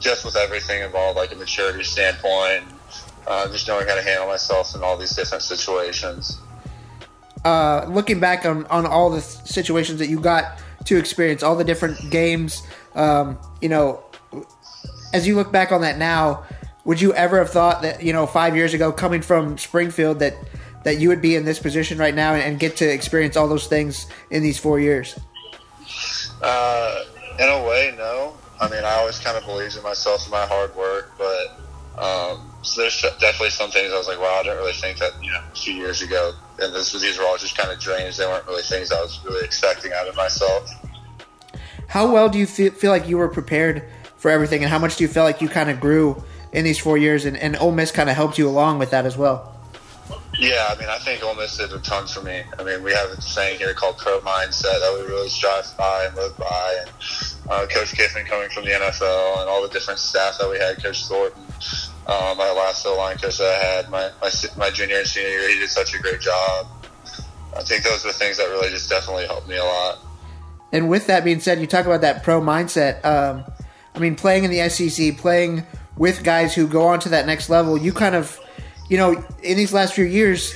Just 0.00 0.24
with 0.24 0.34
everything 0.34 0.82
involved, 0.82 1.16
like 1.16 1.30
a 1.30 1.36
maturity 1.36 1.84
standpoint, 1.84 2.64
uh, 3.28 3.46
just 3.46 3.68
knowing 3.68 3.86
how 3.86 3.94
to 3.94 4.02
handle 4.02 4.26
myself 4.26 4.74
in 4.74 4.82
all 4.82 4.96
these 4.96 5.14
different 5.14 5.44
situations. 5.44 6.40
Uh, 7.44 7.86
looking 7.88 8.18
back 8.18 8.44
on, 8.44 8.66
on 8.66 8.86
all 8.86 9.08
the 9.08 9.20
situations 9.20 10.00
that 10.00 10.08
you 10.08 10.18
got 10.18 10.58
to 10.86 10.96
experience, 10.98 11.44
all 11.44 11.54
the 11.54 11.62
different 11.62 12.10
games, 12.10 12.64
um, 12.96 13.38
you 13.60 13.68
know, 13.68 14.02
as 15.12 15.26
you 15.26 15.36
look 15.36 15.52
back 15.52 15.72
on 15.72 15.82
that 15.82 15.98
now, 15.98 16.44
would 16.84 17.00
you 17.00 17.14
ever 17.14 17.38
have 17.38 17.50
thought 17.50 17.82
that 17.82 18.02
you 18.02 18.12
know 18.12 18.26
five 18.26 18.56
years 18.56 18.74
ago, 18.74 18.92
coming 18.92 19.22
from 19.22 19.58
Springfield, 19.58 20.18
that 20.20 20.34
that 20.84 20.98
you 20.98 21.08
would 21.08 21.22
be 21.22 21.36
in 21.36 21.44
this 21.44 21.58
position 21.58 21.98
right 21.98 22.14
now 22.14 22.34
and, 22.34 22.42
and 22.42 22.58
get 22.58 22.76
to 22.76 22.84
experience 22.84 23.36
all 23.36 23.48
those 23.48 23.66
things 23.66 24.06
in 24.30 24.42
these 24.42 24.58
four 24.58 24.80
years? 24.80 25.18
Uh, 26.42 27.04
in 27.38 27.48
a 27.48 27.62
way, 27.64 27.94
no. 27.96 28.34
I 28.60 28.68
mean, 28.68 28.82
I 28.84 28.94
always 28.94 29.18
kind 29.18 29.36
of 29.36 29.44
believed 29.44 29.76
in 29.76 29.82
myself 29.82 30.22
and 30.22 30.32
my 30.32 30.46
hard 30.46 30.74
work, 30.74 31.12
but 31.18 31.58
um, 32.02 32.50
so 32.62 32.80
there's 32.80 33.00
definitely 33.00 33.50
some 33.50 33.70
things 33.70 33.92
I 33.92 33.98
was 33.98 34.08
like, 34.08 34.18
wow, 34.18 34.38
I 34.40 34.42
didn't 34.42 34.58
really 34.58 34.72
think 34.72 34.98
that 34.98 35.12
you 35.22 35.30
know 35.30 35.40
a 35.52 35.56
few 35.56 35.74
years 35.74 36.02
ago, 36.02 36.32
and 36.58 36.74
this 36.74 36.92
these 36.92 37.18
were 37.18 37.24
all 37.24 37.36
just 37.36 37.56
kind 37.56 37.70
of 37.70 37.78
dreams. 37.78 38.16
They 38.16 38.26
weren't 38.26 38.46
really 38.46 38.62
things 38.62 38.90
I 38.90 39.00
was 39.00 39.20
really 39.24 39.44
expecting 39.44 39.92
out 39.92 40.08
of 40.08 40.16
myself. 40.16 40.70
How 41.88 42.10
well 42.10 42.28
do 42.28 42.38
you 42.38 42.46
feel, 42.46 42.72
feel 42.72 42.90
like 42.90 43.06
you 43.06 43.18
were 43.18 43.28
prepared 43.28 43.84
for 44.22 44.30
everything, 44.30 44.62
and 44.62 44.70
how 44.70 44.78
much 44.78 44.94
do 44.96 45.02
you 45.02 45.08
feel 45.08 45.24
like 45.24 45.40
you 45.40 45.48
kind 45.48 45.68
of 45.68 45.80
grew 45.80 46.22
in 46.52 46.62
these 46.62 46.78
four 46.78 46.96
years, 46.96 47.24
and, 47.24 47.36
and 47.36 47.56
Ole 47.56 47.72
Miss 47.72 47.90
kind 47.90 48.08
of 48.08 48.14
helped 48.14 48.38
you 48.38 48.48
along 48.48 48.78
with 48.78 48.92
that 48.92 49.04
as 49.04 49.16
well? 49.16 49.52
Yeah, 50.38 50.68
I 50.70 50.78
mean, 50.78 50.88
I 50.88 50.98
think 50.98 51.24
Ole 51.24 51.34
Miss 51.34 51.56
did 51.58 51.72
a 51.72 51.80
ton 51.80 52.06
for 52.06 52.22
me. 52.22 52.44
I 52.56 52.62
mean, 52.62 52.84
we 52.84 52.92
have 52.92 53.10
a 53.10 53.20
saying 53.20 53.58
here 53.58 53.74
called 53.74 53.98
"pro 53.98 54.20
mindset" 54.20 54.78
that 54.78 54.96
we 54.96 55.12
really 55.12 55.28
strive 55.28 55.66
by 55.76 56.04
and 56.06 56.14
live 56.14 56.38
by. 56.38 56.76
And 56.82 56.90
uh, 57.50 57.66
Coach 57.66 57.94
Kiffin 57.94 58.24
coming 58.24 58.48
from 58.50 58.64
the 58.64 58.70
NFL 58.70 59.40
and 59.40 59.50
all 59.50 59.60
the 59.60 59.68
different 59.68 59.98
staff 59.98 60.38
that 60.38 60.48
we 60.48 60.56
had, 60.56 60.80
Coach 60.80 61.04
Thornton, 61.06 61.42
um, 62.06 62.38
my 62.38 62.52
last 62.52 62.86
O 62.86 62.96
line 62.96 63.16
coach 63.16 63.38
that 63.38 63.60
I 63.60 63.64
had, 63.64 63.90
my, 63.90 64.08
my 64.22 64.30
my 64.56 64.70
junior 64.70 64.98
and 64.98 65.06
senior 65.06 65.30
year, 65.30 65.48
he 65.48 65.58
did 65.58 65.68
such 65.68 65.94
a 65.94 65.98
great 65.98 66.20
job. 66.20 66.68
I 67.56 67.62
think 67.64 67.82
those 67.82 68.04
were 68.04 68.12
things 68.12 68.36
that 68.36 68.48
really 68.48 68.70
just 68.70 68.88
definitely 68.88 69.26
helped 69.26 69.48
me 69.48 69.56
a 69.56 69.64
lot. 69.64 69.98
And 70.72 70.88
with 70.88 71.06
that 71.08 71.22
being 71.22 71.40
said, 71.40 71.60
you 71.60 71.66
talk 71.66 71.84
about 71.84 72.00
that 72.00 72.22
pro 72.22 72.40
mindset. 72.40 73.04
Um, 73.04 73.44
I 73.94 73.98
mean, 73.98 74.16
playing 74.16 74.44
in 74.44 74.50
the 74.50 74.68
SEC, 74.68 75.16
playing 75.18 75.64
with 75.96 76.24
guys 76.24 76.54
who 76.54 76.66
go 76.66 76.86
on 76.86 77.00
to 77.00 77.10
that 77.10 77.26
next 77.26 77.50
level, 77.50 77.76
you 77.76 77.92
kind 77.92 78.14
of, 78.14 78.38
you 78.88 78.96
know, 78.96 79.24
in 79.42 79.56
these 79.56 79.72
last 79.72 79.94
few 79.94 80.04
years, 80.04 80.54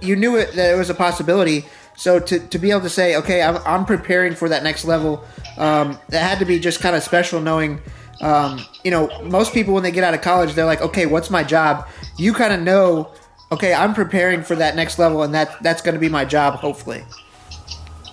you 0.00 0.16
knew 0.16 0.36
it, 0.36 0.52
that 0.54 0.74
it 0.74 0.78
was 0.78 0.90
a 0.90 0.94
possibility. 0.94 1.64
So 1.96 2.18
to, 2.18 2.38
to 2.38 2.58
be 2.58 2.70
able 2.70 2.82
to 2.82 2.90
say, 2.90 3.16
okay, 3.16 3.42
I'm, 3.42 3.56
I'm 3.66 3.84
preparing 3.84 4.34
for 4.34 4.48
that 4.48 4.62
next 4.62 4.84
level, 4.84 5.24
um, 5.58 5.98
that 6.08 6.22
had 6.22 6.38
to 6.38 6.44
be 6.44 6.58
just 6.58 6.80
kind 6.80 6.96
of 6.96 7.02
special 7.02 7.40
knowing, 7.40 7.80
um, 8.20 8.60
you 8.84 8.90
know, 8.90 9.08
most 9.24 9.52
people 9.52 9.74
when 9.74 9.82
they 9.82 9.90
get 9.90 10.04
out 10.04 10.14
of 10.14 10.22
college, 10.22 10.54
they're 10.54 10.64
like, 10.64 10.80
okay, 10.80 11.06
what's 11.06 11.30
my 11.30 11.42
job? 11.42 11.88
You 12.16 12.32
kind 12.32 12.52
of 12.52 12.60
know, 12.60 13.12
okay, 13.52 13.74
I'm 13.74 13.94
preparing 13.94 14.42
for 14.42 14.56
that 14.56 14.76
next 14.76 14.98
level, 14.98 15.22
and 15.22 15.34
that 15.34 15.62
that's 15.62 15.82
going 15.82 15.94
to 15.94 16.00
be 16.00 16.08
my 16.08 16.24
job, 16.24 16.54
hopefully. 16.54 17.04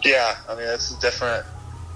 Yeah, 0.03 0.35
I 0.47 0.55
mean, 0.55 0.67
it's 0.67 0.95
different. 0.99 1.45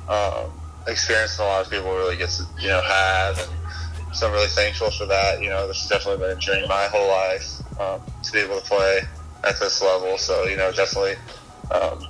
Um, 0.07 0.51
experience 0.91 1.37
that 1.37 1.43
a 1.43 1.45
lot 1.45 1.65
of 1.65 1.71
people 1.71 1.91
really 1.95 2.17
get 2.17 2.29
to 2.29 2.43
you 2.59 2.67
know 2.67 2.81
have, 2.81 3.39
and 3.39 4.15
so 4.15 4.27
I'm 4.27 4.33
really 4.33 4.47
thankful 4.47 4.91
for 4.91 5.05
that. 5.05 5.41
You 5.41 5.49
know, 5.49 5.67
this 5.67 5.81
has 5.81 5.89
definitely 5.89 6.25
been 6.25 6.37
a 6.37 6.39
dream 6.39 6.67
my 6.67 6.85
whole 6.85 7.07
life 7.07 7.79
um, 7.79 8.01
to 8.23 8.31
be 8.31 8.39
able 8.39 8.59
to 8.59 8.65
play 8.67 9.01
at 9.43 9.59
this 9.59 9.81
level. 9.81 10.17
So 10.17 10.45
you 10.45 10.57
know, 10.57 10.71
definitely 10.71 11.15
um, 11.71 12.05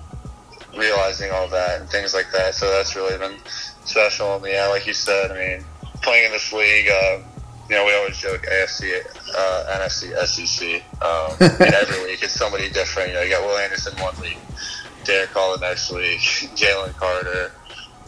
realizing 0.77 1.31
all 1.31 1.47
that 1.49 1.81
and 1.81 1.89
things 1.89 2.13
like 2.13 2.31
that. 2.31 2.55
So 2.55 2.69
that's 2.69 2.95
really 2.95 3.17
been 3.17 3.37
special. 3.85 4.35
And 4.35 4.45
yeah, 4.45 4.67
like 4.67 4.87
you 4.87 4.93
said, 4.93 5.31
I 5.31 5.35
mean, 5.35 5.65
playing 6.01 6.25
in 6.25 6.31
this 6.31 6.51
league. 6.53 6.89
Uh, 6.89 7.19
you 7.69 7.75
know, 7.75 7.85
we 7.85 7.93
always 7.93 8.17
joke 8.17 8.41
AFC, 8.41 8.99
uh, 9.37 9.77
NFC, 9.77 10.17
SEC. 10.25 10.83
Um, 11.03 11.37
and 11.39 11.73
every 11.73 12.03
week 12.03 12.23
it's 12.23 12.33
somebody 12.33 12.69
different. 12.69 13.09
You 13.09 13.15
know, 13.15 13.21
you 13.21 13.29
got 13.29 13.43
Will 13.43 13.57
Anderson 13.57 13.93
one 14.01 14.19
week, 14.19 14.39
Derick 15.03 15.29
Hall 15.29 15.55
the 15.55 15.67
next 15.67 15.91
week, 15.91 16.19
Jalen 16.55 16.95
Carter, 16.95 17.51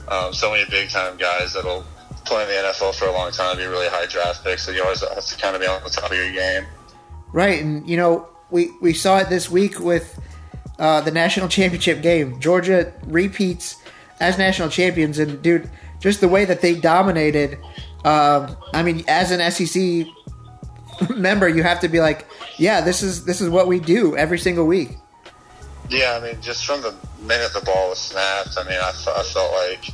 um, 0.08 0.34
so 0.34 0.52
many 0.52 0.70
big 0.70 0.90
time 0.90 1.18
guys 1.18 1.54
that'll 1.54 1.86
play 2.26 2.44
in 2.44 2.50
the 2.50 2.70
NFL 2.70 2.96
for 2.96 3.06
a 3.06 3.12
long 3.12 3.32
time, 3.32 3.58
be 3.58 3.66
really 3.66 3.88
high 3.88 4.06
draft 4.06 4.44
picks. 4.44 4.64
So 4.64 4.72
you 4.72 4.84
always 4.84 5.02
have 5.02 5.26
to 5.26 5.38
kind 5.38 5.56
of 5.56 5.62
be 5.62 5.68
on 5.68 5.84
the 5.84 5.90
top 5.90 6.12
of 6.12 6.18
your 6.18 6.32
game. 6.32 6.66
Right, 7.34 7.62
and 7.62 7.88
you 7.88 7.98
know 7.98 8.28
we 8.50 8.72
we 8.82 8.94
saw 8.94 9.20
it 9.20 9.30
this 9.30 9.50
week 9.50 9.80
with 9.80 10.20
uh, 10.80 11.02
the 11.02 11.12
national 11.12 11.48
championship 11.48 12.02
game. 12.02 12.40
Georgia 12.40 12.94
repeats 13.06 13.78
as 14.20 14.38
national 14.38 14.70
champions, 14.70 15.20
and 15.20 15.42
dude, 15.42 15.70
just 16.00 16.22
the 16.22 16.28
way 16.28 16.46
that 16.46 16.62
they 16.62 16.76
dominated 16.76 17.58
um, 18.04 18.58
I 18.74 18.84
mean, 18.84 19.04
as 19.08 19.32
an 19.32 19.52
SEC 19.52 20.08
member, 21.16 21.48
you 21.48 21.64
have 21.64 21.80
to 21.82 21.88
be 21.88 22.00
like, 22.00 22.28
yeah, 22.58 22.82
this 22.82 23.04
is 23.04 23.26
this 23.26 23.42
is 23.42 23.50
what 23.50 23.68
we 23.68 23.80
do 23.80 24.16
every 24.18 24.40
single 24.40 24.66
week. 24.66 24.98
Yeah, 25.92 26.18
I 26.18 26.26
mean, 26.26 26.42
just 26.42 26.66
from 26.66 26.82
the 26.82 26.96
minute 27.20 27.52
the 27.54 27.60
ball 27.60 27.90
was 27.90 28.00
snapped, 28.00 28.58
I 28.58 28.64
mean, 28.64 28.80
I, 28.82 28.92
I 28.92 29.24
felt 29.24 29.52
like 29.52 29.92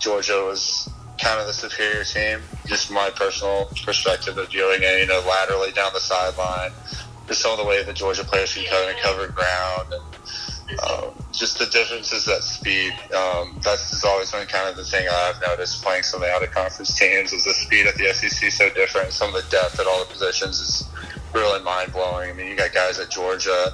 Georgia 0.00 0.42
was 0.44 0.90
kind 1.22 1.38
of 1.38 1.46
the 1.46 1.52
superior 1.52 2.02
team. 2.02 2.40
Just 2.66 2.90
my 2.90 3.10
personal 3.10 3.66
perspective 3.84 4.36
of 4.36 4.50
viewing 4.50 4.80
it, 4.82 5.02
you 5.02 5.06
know, 5.06 5.22
laterally 5.24 5.70
down 5.70 5.92
the 5.94 6.00
sideline, 6.00 6.72
just 7.28 7.42
some 7.42 7.52
of 7.52 7.58
the 7.58 7.64
way 7.64 7.84
the 7.84 7.92
Georgia 7.92 8.24
players 8.24 8.54
can 8.54 8.64
cover 8.64 8.90
and 8.90 8.98
cover 8.98 9.28
ground, 9.28 9.94
and 9.94 10.80
um, 10.80 11.14
just 11.30 11.60
the 11.60 11.66
differences 11.66 12.26
at 12.26 12.42
speed. 12.42 12.92
Um, 13.14 13.60
that's 13.62 14.04
always 14.04 14.32
been 14.32 14.48
kind 14.48 14.68
of 14.68 14.74
the 14.74 14.84
thing 14.84 15.06
I've 15.08 15.40
noticed 15.46 15.80
playing 15.80 16.02
some 16.02 16.22
of 16.22 16.26
the 16.26 16.34
out 16.34 16.42
of 16.42 16.50
conference 16.50 16.98
teams 16.98 17.32
is 17.32 17.44
the 17.44 17.54
speed 17.54 17.86
at 17.86 17.94
the 17.94 18.12
SEC 18.12 18.50
so 18.50 18.68
different. 18.70 19.12
Some 19.12 19.32
of 19.32 19.44
the 19.44 19.48
depth 19.48 19.78
at 19.78 19.86
all 19.86 20.00
the 20.00 20.10
positions 20.10 20.58
is 20.58 20.88
really 21.32 21.62
mind 21.62 21.92
blowing. 21.92 22.30
I 22.30 22.32
mean, 22.32 22.48
you 22.48 22.56
got 22.56 22.74
guys 22.74 22.98
at 22.98 23.10
Georgia 23.10 23.72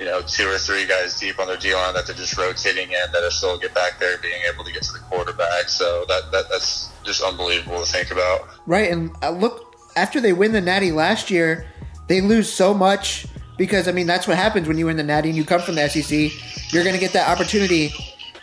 you 0.00 0.06
know, 0.06 0.22
two 0.22 0.48
or 0.48 0.56
three 0.56 0.86
guys 0.86 1.20
deep 1.20 1.38
on 1.38 1.46
their 1.46 1.58
D 1.58 1.74
line 1.74 1.92
that 1.92 2.06
they're 2.06 2.16
just 2.16 2.36
rotating 2.38 2.90
in 2.90 3.12
that 3.12 3.22
are 3.22 3.30
still 3.30 3.58
get 3.58 3.74
back 3.74 4.00
there 4.00 4.16
being 4.18 4.40
able 4.50 4.64
to 4.64 4.72
get 4.72 4.82
to 4.84 4.92
the 4.94 4.98
quarterback. 5.00 5.68
So 5.68 6.06
that, 6.08 6.32
that 6.32 6.48
that's 6.48 6.88
just 7.04 7.22
unbelievable 7.22 7.84
to 7.84 7.92
think 7.92 8.10
about. 8.10 8.48
Right, 8.66 8.90
and 8.90 9.14
uh, 9.22 9.30
look, 9.30 9.76
after 9.96 10.18
they 10.18 10.32
win 10.32 10.52
the 10.52 10.60
Natty 10.62 10.90
last 10.90 11.30
year, 11.30 11.66
they 12.08 12.22
lose 12.22 12.50
so 12.50 12.72
much 12.72 13.26
because 13.58 13.88
I 13.88 13.92
mean 13.92 14.06
that's 14.06 14.26
what 14.26 14.38
happens 14.38 14.66
when 14.66 14.78
you 14.78 14.86
win 14.86 14.96
the 14.96 15.02
Natty 15.02 15.28
and 15.28 15.36
you 15.36 15.44
come 15.44 15.60
from 15.60 15.74
the 15.74 15.86
SEC. 15.86 16.32
You're 16.72 16.82
going 16.82 16.94
to 16.94 17.00
get 17.00 17.12
that 17.12 17.28
opportunity 17.28 17.92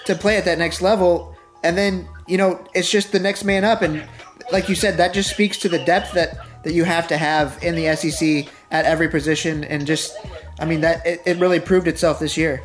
to 0.06 0.14
play 0.14 0.38
at 0.38 0.46
that 0.46 0.60
next 0.60 0.84
level, 0.84 1.36
and 1.64 1.76
then 1.76 2.08
you 2.28 2.38
know 2.38 2.64
it's 2.76 2.92
just 2.92 3.12
the 3.12 3.20
next 3.20 3.44
man 3.44 3.64
up. 3.64 3.82
And 3.82 4.08
like 4.52 4.70
you 4.70 4.76
said, 4.76 4.98
that 4.98 5.12
just 5.12 5.32
speaks 5.32 5.58
to 5.60 5.70
the 5.70 5.80
depth 5.80 6.14
that 6.14 6.38
that 6.64 6.74
you 6.74 6.84
have 6.84 7.08
to 7.08 7.18
have 7.18 7.58
in 7.64 7.74
the 7.74 7.96
SEC 7.96 8.48
at 8.70 8.86
every 8.86 9.10
position, 9.10 9.64
and 9.64 9.88
just 9.88 10.16
I 10.60 10.66
mean 10.66 10.82
that 10.82 11.06
it, 11.06 11.22
it 11.26 11.38
really 11.38 11.60
proved 11.60 11.88
itself 11.88 12.20
this 12.20 12.38
year. 12.38 12.62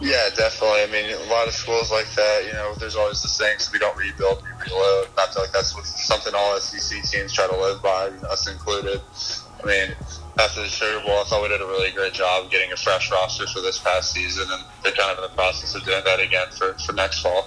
Yeah, 0.00 0.28
definitely. 0.36 0.82
I 0.82 0.88
mean, 0.90 1.14
a 1.14 1.30
lot 1.30 1.48
of 1.48 1.54
schools 1.54 1.90
like 1.90 2.06
that, 2.14 2.44
you 2.46 2.52
know, 2.52 2.74
there's 2.74 2.96
always 2.96 3.22
the 3.22 3.28
sayings, 3.28 3.70
we 3.72 3.78
don't 3.78 3.96
rebuild, 3.96 4.42
we 4.42 4.70
reload. 4.70 5.08
I 5.18 5.26
feel 5.32 5.42
like 5.42 5.52
that's 5.52 5.74
what, 5.74 5.84
something 5.84 6.32
all 6.34 6.58
SEC 6.60 7.02
teams 7.02 7.32
try 7.32 7.46
to 7.46 7.56
live 7.56 7.82
by, 7.82 8.08
us 8.28 8.48
included. 8.48 9.00
I 9.62 9.66
mean, 9.66 9.96
after 10.38 10.60
the 10.62 10.68
Sugar 10.68 11.04
Bowl, 11.04 11.18
I 11.18 11.24
thought 11.24 11.42
we 11.42 11.48
did 11.48 11.60
a 11.60 11.66
really 11.66 11.90
great 11.92 12.12
job 12.12 12.50
getting 12.50 12.72
a 12.72 12.76
fresh 12.76 13.10
roster 13.10 13.46
for 13.48 13.60
this 13.60 13.78
past 13.78 14.12
season, 14.12 14.46
and 14.50 14.62
they're 14.82 14.92
kind 14.92 15.10
of 15.10 15.24
in 15.24 15.30
the 15.30 15.36
process 15.36 15.74
of 15.74 15.84
doing 15.84 16.02
that 16.04 16.20
again 16.20 16.48
for, 16.50 16.74
for 16.74 16.92
next 16.92 17.20
fall. 17.20 17.46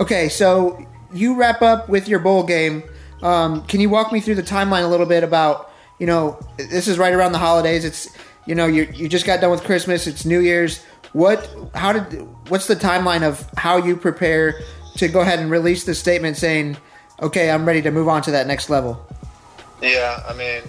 Okay, 0.00 0.28
so 0.28 0.84
you 1.12 1.36
wrap 1.36 1.62
up 1.62 1.88
with 1.88 2.08
your 2.08 2.18
bowl 2.18 2.42
game. 2.42 2.82
Um, 3.22 3.64
can 3.66 3.80
you 3.80 3.88
walk 3.88 4.12
me 4.12 4.20
through 4.20 4.34
the 4.36 4.42
timeline 4.42 4.84
a 4.84 4.88
little 4.88 5.06
bit 5.06 5.24
about, 5.24 5.70
you 5.98 6.06
know, 6.06 6.38
this 6.56 6.88
is 6.88 6.98
right 6.98 7.14
around 7.14 7.32
the 7.32 7.38
holidays. 7.38 7.84
It's 7.84 8.08
you 8.46 8.54
know, 8.54 8.66
you 8.66 8.88
you 8.94 9.08
just 9.08 9.26
got 9.26 9.40
done 9.40 9.50
with 9.50 9.64
Christmas. 9.64 10.06
It's 10.06 10.24
New 10.24 10.40
Year's. 10.40 10.82
What? 11.12 11.48
How 11.74 11.92
did? 11.92 12.22
What's 12.48 12.66
the 12.66 12.76
timeline 12.76 13.22
of 13.22 13.48
how 13.56 13.76
you 13.76 13.96
prepare 13.96 14.60
to 14.96 15.08
go 15.08 15.20
ahead 15.20 15.40
and 15.40 15.50
release 15.50 15.84
the 15.84 15.94
statement 15.94 16.36
saying, 16.36 16.76
"Okay, 17.20 17.50
I'm 17.50 17.66
ready 17.66 17.82
to 17.82 17.90
move 17.90 18.08
on 18.08 18.22
to 18.22 18.30
that 18.30 18.46
next 18.46 18.70
level"? 18.70 19.04
Yeah, 19.82 20.22
I 20.28 20.32
mean, 20.34 20.62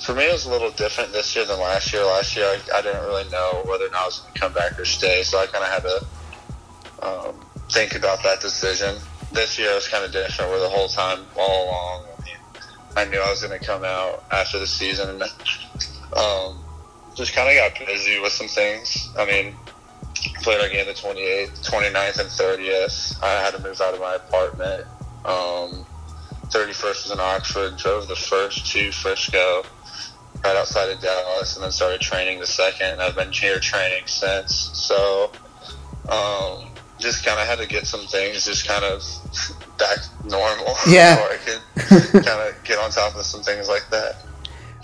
for 0.00 0.14
me, 0.14 0.24
it 0.24 0.32
was 0.32 0.46
a 0.46 0.50
little 0.50 0.70
different 0.70 1.12
this 1.12 1.34
year 1.34 1.44
than 1.44 1.58
last 1.58 1.92
year. 1.92 2.04
Last 2.04 2.36
year, 2.36 2.46
I, 2.46 2.78
I 2.78 2.82
didn't 2.82 3.04
really 3.04 3.28
know 3.30 3.62
whether 3.66 3.86
or 3.86 3.90
not 3.90 4.02
I 4.02 4.06
was 4.06 4.20
going 4.20 4.34
to 4.34 4.40
come 4.40 4.52
back 4.52 4.78
or 4.78 4.84
stay, 4.84 5.22
so 5.24 5.38
I 5.38 5.46
kind 5.46 5.64
of 5.64 5.70
had 5.70 5.82
to 5.82 7.06
um, 7.06 7.34
think 7.70 7.94
about 7.94 8.22
that 8.22 8.40
decision. 8.40 8.96
This 9.32 9.58
year, 9.58 9.72
it 9.72 9.74
was 9.74 9.88
kind 9.88 10.04
of 10.04 10.12
different. 10.12 10.50
Where 10.50 10.60
the 10.60 10.68
whole 10.68 10.88
time, 10.88 11.18
all 11.36 11.66
along, 11.66 12.04
I, 12.16 12.24
mean, 12.24 12.36
I 12.96 13.04
knew 13.06 13.20
I 13.20 13.28
was 13.28 13.42
going 13.42 13.58
to 13.58 13.64
come 13.64 13.84
out 13.84 14.24
after 14.30 14.58
the 14.58 14.66
season. 14.66 15.22
Um, 16.08 16.64
just 17.18 17.34
kind 17.34 17.48
of 17.48 17.56
got 17.56 17.86
busy 17.86 18.20
with 18.20 18.32
some 18.32 18.46
things. 18.48 19.10
I 19.18 19.26
mean, 19.26 19.54
played 20.42 20.60
our 20.60 20.68
game 20.68 20.86
the 20.86 20.92
28th, 20.92 21.68
29th, 21.68 22.20
and 22.20 22.28
30th. 22.30 23.22
I 23.22 23.42
had 23.42 23.54
to 23.54 23.62
move 23.62 23.80
out 23.80 23.92
of 23.92 24.00
my 24.00 24.14
apartment. 24.14 24.86
Um, 25.24 25.84
31st 26.50 27.04
was 27.04 27.10
in 27.10 27.20
Oxford. 27.20 27.76
Drove 27.76 28.08
the 28.08 28.16
first 28.16 28.70
to 28.72 28.92
Frisco, 28.92 29.64
right 30.44 30.56
outside 30.56 30.90
of 30.90 31.00
Dallas, 31.00 31.56
and 31.56 31.64
then 31.64 31.72
started 31.72 32.00
training 32.00 32.38
the 32.38 32.46
second. 32.46 33.02
I've 33.02 33.16
been 33.16 33.32
here 33.32 33.58
training 33.58 34.06
since. 34.06 34.70
So, 34.72 35.32
um, 36.08 36.70
just 36.98 37.24
kind 37.24 37.40
of 37.40 37.46
had 37.46 37.58
to 37.58 37.66
get 37.66 37.86
some 37.86 38.06
things 38.06 38.44
just 38.44 38.66
kind 38.66 38.84
of 38.84 39.02
back 39.78 39.98
normal. 40.24 40.74
Yeah. 40.86 41.16
so 41.16 41.22
I 41.24 41.36
could 41.36 42.24
kind 42.24 42.48
of 42.48 42.54
get 42.64 42.78
on 42.78 42.90
top 42.90 43.16
of 43.16 43.24
some 43.24 43.42
things 43.42 43.68
like 43.68 43.86
that. 43.90 44.16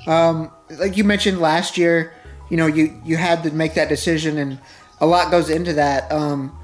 Um, 0.06 0.50
like 0.70 0.96
you 0.96 1.04
mentioned 1.04 1.40
last 1.40 1.78
year, 1.78 2.12
you 2.54 2.58
know 2.58 2.68
you 2.68 2.96
you 3.04 3.16
had 3.16 3.42
to 3.42 3.50
make 3.50 3.74
that 3.74 3.88
decision 3.88 4.38
and 4.38 4.60
a 5.00 5.06
lot 5.06 5.32
goes 5.32 5.50
into 5.50 5.72
that. 5.72 6.12
Um, 6.12 6.56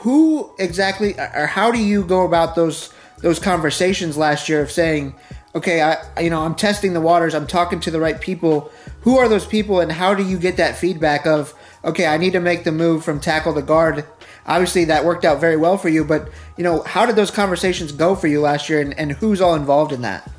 who 0.00 0.54
exactly 0.58 1.18
or 1.18 1.46
how 1.46 1.72
do 1.72 1.78
you 1.78 2.04
go 2.04 2.26
about 2.26 2.56
those 2.56 2.92
those 3.22 3.38
conversations 3.38 4.18
last 4.18 4.50
year 4.50 4.60
of 4.60 4.70
saying 4.70 5.14
okay 5.54 5.80
i 5.80 6.20
you 6.20 6.28
know 6.28 6.42
i'm 6.42 6.54
testing 6.54 6.92
the 6.92 7.00
waters 7.00 7.34
i'm 7.34 7.46
talking 7.46 7.80
to 7.80 7.90
the 7.90 8.00
right 8.00 8.20
people. 8.20 8.70
Who 9.00 9.16
are 9.16 9.28
those 9.28 9.46
people 9.46 9.80
and 9.80 9.90
how 9.90 10.12
do 10.12 10.22
you 10.22 10.38
get 10.38 10.58
that 10.58 10.76
feedback 10.76 11.26
of 11.26 11.54
okay 11.82 12.04
i 12.04 12.18
need 12.18 12.34
to 12.34 12.40
make 12.40 12.64
the 12.64 12.72
move 12.72 13.02
from 13.02 13.18
tackle 13.18 13.54
to 13.54 13.62
guard? 13.62 14.04
Obviously 14.44 14.84
that 14.84 15.06
worked 15.06 15.24
out 15.24 15.40
very 15.40 15.56
well 15.56 15.78
for 15.78 15.88
you 15.88 16.04
but 16.04 16.28
you 16.58 16.64
know 16.64 16.82
how 16.82 17.06
did 17.06 17.16
those 17.16 17.30
conversations 17.30 17.92
go 17.92 18.14
for 18.14 18.26
you 18.26 18.42
last 18.42 18.68
year 18.68 18.82
and, 18.82 18.92
and 18.98 19.12
who's 19.12 19.40
all 19.40 19.54
involved 19.54 19.90
in 19.90 20.02
that? 20.02 20.30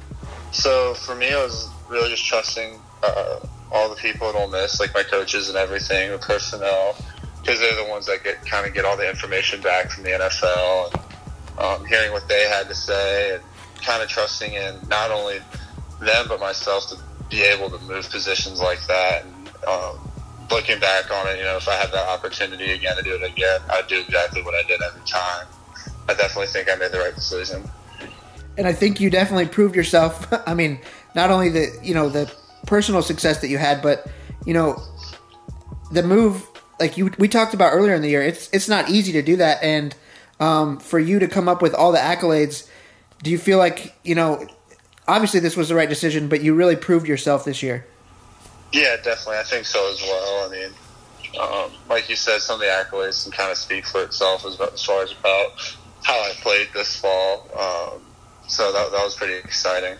So 0.51 0.93
for 0.93 1.15
me 1.15 1.25
it 1.25 1.37
was 1.37 1.71
really 1.89 2.11
just 2.11 2.23
trusting 2.27 2.79
uh, 3.01 3.39
all 3.73 3.89
the 3.89 3.95
people 3.95 4.29
at 4.29 4.35
Ole 4.35 4.47
Miss, 4.47 4.79
like 4.79 4.93
my 4.93 5.03
coaches 5.03 5.49
and 5.49 5.57
everything, 5.57 6.11
the 6.11 6.19
personnel, 6.19 6.95
because 7.41 7.59
they're 7.59 7.83
the 7.83 7.89
ones 7.89 8.05
that 8.05 8.23
get 8.23 8.45
kind 8.45 8.67
of 8.67 8.73
get 8.73 8.85
all 8.85 8.95
the 8.95 9.09
information 9.09 9.59
back 9.61 9.89
from 9.89 10.03
the 10.03 10.11
NFL, 10.11 10.93
and 10.93 11.59
um, 11.59 11.85
hearing 11.85 12.11
what 12.11 12.27
they 12.27 12.47
had 12.47 12.67
to 12.69 12.75
say, 12.75 13.35
and 13.35 13.43
kind 13.81 14.01
of 14.01 14.07
trusting 14.07 14.53
in 14.53 14.75
not 14.87 15.11
only 15.11 15.39
them 15.99 16.25
but 16.27 16.39
myself 16.39 16.87
to 16.89 16.97
be 17.29 17.41
able 17.41 17.69
to 17.69 17.79
move 17.85 18.09
positions 18.09 18.61
like 18.61 18.85
that. 18.87 19.25
And 19.25 19.49
um, 19.67 20.11
looking 20.51 20.79
back 20.79 21.11
on 21.11 21.27
it, 21.27 21.37
you 21.37 21.43
know, 21.43 21.57
if 21.57 21.67
I 21.67 21.75
had 21.75 21.91
that 21.91 22.07
opportunity 22.07 22.71
again 22.71 22.95
to 22.95 23.01
do 23.01 23.15
it 23.15 23.23
again, 23.23 23.59
I'd 23.69 23.87
do 23.87 23.99
exactly 23.99 24.43
what 24.43 24.53
I 24.53 24.63
did 24.67 24.81
every 24.81 25.01
time. 25.05 25.47
I 26.07 26.13
definitely 26.13 26.47
think 26.47 26.69
I 26.69 26.75
made 26.75 26.91
the 26.91 26.99
right 26.99 27.15
decision. 27.15 27.63
And 28.57 28.67
I 28.67 28.73
think 28.73 28.99
you 28.99 29.09
definitely 29.09 29.47
proved 29.47 29.75
yourself. 29.75 30.31
I 30.47 30.53
mean, 30.53 30.79
not 31.15 31.31
only 31.31 31.49
the 31.49 31.79
you 31.81 31.93
know 31.93 32.09
the 32.09 32.31
personal 32.65 33.01
success 33.01 33.41
that 33.41 33.47
you 33.49 33.57
had, 33.57 33.81
but 33.81 34.07
you 34.45 34.53
know, 34.53 34.81
the 35.91 36.03
move 36.03 36.47
like 36.79 36.97
you 36.97 37.11
we 37.17 37.27
talked 37.27 37.53
about 37.53 37.73
earlier 37.73 37.93
in 37.93 38.01
the 38.01 38.09
year, 38.09 38.21
it's 38.21 38.49
it's 38.51 38.67
not 38.67 38.89
easy 38.89 39.11
to 39.13 39.21
do 39.21 39.37
that, 39.37 39.61
and 39.63 39.95
um, 40.39 40.79
for 40.79 40.99
you 40.99 41.19
to 41.19 41.27
come 41.27 41.47
up 41.47 41.61
with 41.61 41.73
all 41.73 41.91
the 41.91 41.99
accolades, 41.99 42.67
do 43.21 43.31
you 43.31 43.37
feel 43.37 43.57
like 43.57 43.95
you 44.03 44.15
know? 44.15 44.45
Obviously, 45.05 45.41
this 45.41 45.57
was 45.57 45.67
the 45.67 45.75
right 45.75 45.89
decision, 45.89 46.29
but 46.29 46.41
you 46.41 46.53
really 46.53 46.77
proved 46.77 47.07
yourself 47.09 47.43
this 47.43 47.61
year. 47.61 47.85
Yeah, 48.71 48.95
definitely. 48.95 49.37
I 49.37 49.43
think 49.43 49.65
so 49.65 49.91
as 49.91 50.01
well. 50.01 50.49
I 50.49 50.51
mean, 50.51 50.71
um, 51.41 51.71
like 51.89 52.09
you 52.09 52.15
said, 52.15 52.39
some 52.39 52.55
of 52.55 52.61
the 52.61 52.67
accolades 52.67 53.23
can 53.23 53.33
kind 53.33 53.51
of 53.51 53.57
speak 53.57 53.85
for 53.85 54.01
itself 54.01 54.45
as, 54.45 54.59
as 54.59 54.83
far 54.83 55.03
as 55.03 55.11
about 55.11 55.75
how 56.03 56.13
I 56.13 56.31
played 56.41 56.69
this 56.73 56.95
fall. 56.95 57.49
Um, 57.51 58.01
so 58.47 58.71
that, 58.71 58.91
that 58.91 59.03
was 59.03 59.15
pretty 59.15 59.35
exciting. 59.35 59.97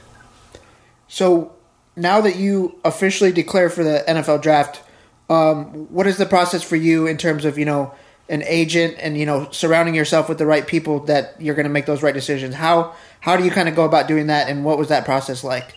So 1.07 1.53
now 1.95 2.21
that 2.21 2.35
you 2.35 2.79
officially 2.83 3.31
declare 3.31 3.69
for 3.69 3.83
the 3.83 4.03
NFL 4.07 4.41
draft, 4.41 4.81
um, 5.29 5.65
what 5.91 6.07
is 6.07 6.17
the 6.17 6.25
process 6.25 6.63
for 6.63 6.75
you 6.75 7.07
in 7.07 7.17
terms 7.17 7.45
of 7.45 7.57
you 7.57 7.65
know 7.65 7.93
an 8.29 8.43
agent 8.43 8.95
and 8.99 9.17
you 9.17 9.25
know 9.25 9.49
surrounding 9.51 9.95
yourself 9.95 10.29
with 10.29 10.37
the 10.37 10.45
right 10.45 10.65
people 10.65 10.99
that 11.01 11.35
you're 11.39 11.55
going 11.55 11.65
to 11.65 11.71
make 11.71 11.85
those 11.85 12.03
right 12.03 12.13
decisions? 12.13 12.55
How 12.55 12.95
how 13.19 13.37
do 13.37 13.43
you 13.43 13.51
kind 13.51 13.69
of 13.69 13.75
go 13.75 13.85
about 13.85 14.07
doing 14.07 14.27
that, 14.27 14.49
and 14.49 14.65
what 14.65 14.77
was 14.77 14.89
that 14.89 15.05
process 15.05 15.43
like? 15.43 15.75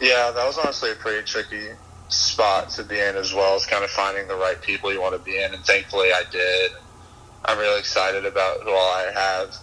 Yeah, 0.00 0.32
that 0.34 0.44
was 0.46 0.58
honestly 0.58 0.90
a 0.90 0.94
pretty 0.96 1.24
tricky 1.24 1.68
spot 2.08 2.68
to 2.70 2.84
be 2.84 2.98
in 2.98 3.16
as 3.16 3.32
well 3.32 3.54
as 3.54 3.64
kind 3.66 3.84
of 3.84 3.90
finding 3.90 4.28
the 4.28 4.34
right 4.34 4.60
people 4.60 4.92
you 4.92 5.00
want 5.00 5.14
to 5.14 5.22
be 5.22 5.40
in, 5.42 5.54
and 5.54 5.64
thankfully 5.64 6.08
I 6.12 6.24
did. 6.30 6.72
I'm 7.44 7.58
really 7.58 7.78
excited 7.78 8.24
about 8.24 8.62
who 8.62 8.70
all 8.70 8.92
I 8.94 9.10
have. 9.14 9.56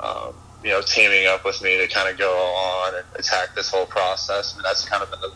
Um, 0.00 0.34
you 0.62 0.70
know, 0.70 0.82
teaming 0.82 1.26
up 1.26 1.44
with 1.44 1.62
me 1.62 1.78
to 1.78 1.86
kind 1.88 2.08
of 2.08 2.18
go 2.18 2.30
on 2.30 2.94
and 2.94 3.04
attack 3.16 3.54
this 3.54 3.70
whole 3.70 3.86
process. 3.86 4.54
I 4.54 4.56
mean, 4.58 4.64
that's 4.64 4.84
kind 4.84 5.02
of 5.02 5.10
been 5.10 5.20
the, 5.20 5.32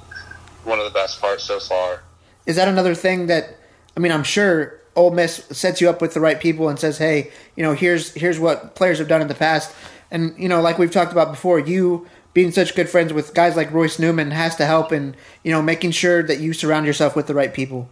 one 0.64 0.78
of 0.78 0.84
the 0.84 0.90
best 0.90 1.20
parts 1.20 1.44
so 1.44 1.60
far. 1.60 2.02
Is 2.46 2.56
that 2.56 2.68
another 2.68 2.94
thing 2.94 3.26
that, 3.28 3.56
I 3.96 4.00
mean, 4.00 4.12
I'm 4.12 4.24
sure 4.24 4.80
Ole 4.96 5.10
Miss 5.10 5.44
sets 5.50 5.80
you 5.80 5.88
up 5.88 6.00
with 6.00 6.14
the 6.14 6.20
right 6.20 6.38
people 6.38 6.68
and 6.68 6.78
says, 6.78 6.98
hey, 6.98 7.30
you 7.56 7.62
know, 7.62 7.72
here's 7.72 8.12
here's 8.14 8.38
what 8.38 8.74
players 8.74 8.98
have 8.98 9.08
done 9.08 9.22
in 9.22 9.28
the 9.28 9.34
past. 9.34 9.74
And, 10.10 10.34
you 10.38 10.48
know, 10.48 10.60
like 10.60 10.78
we've 10.78 10.90
talked 10.90 11.12
about 11.12 11.30
before, 11.30 11.58
you 11.58 12.06
being 12.34 12.52
such 12.52 12.74
good 12.74 12.88
friends 12.88 13.12
with 13.12 13.32
guys 13.32 13.56
like 13.56 13.72
Royce 13.72 13.98
Newman 13.98 14.30
has 14.30 14.56
to 14.56 14.66
help 14.66 14.92
in, 14.92 15.16
you 15.42 15.52
know, 15.52 15.62
making 15.62 15.92
sure 15.92 16.22
that 16.22 16.38
you 16.38 16.52
surround 16.52 16.84
yourself 16.84 17.16
with 17.16 17.26
the 17.26 17.34
right 17.34 17.54
people. 17.54 17.88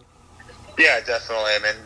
Yeah, 0.77 0.99
definitely. 0.99 1.51
I 1.55 1.59
mean, 1.63 1.81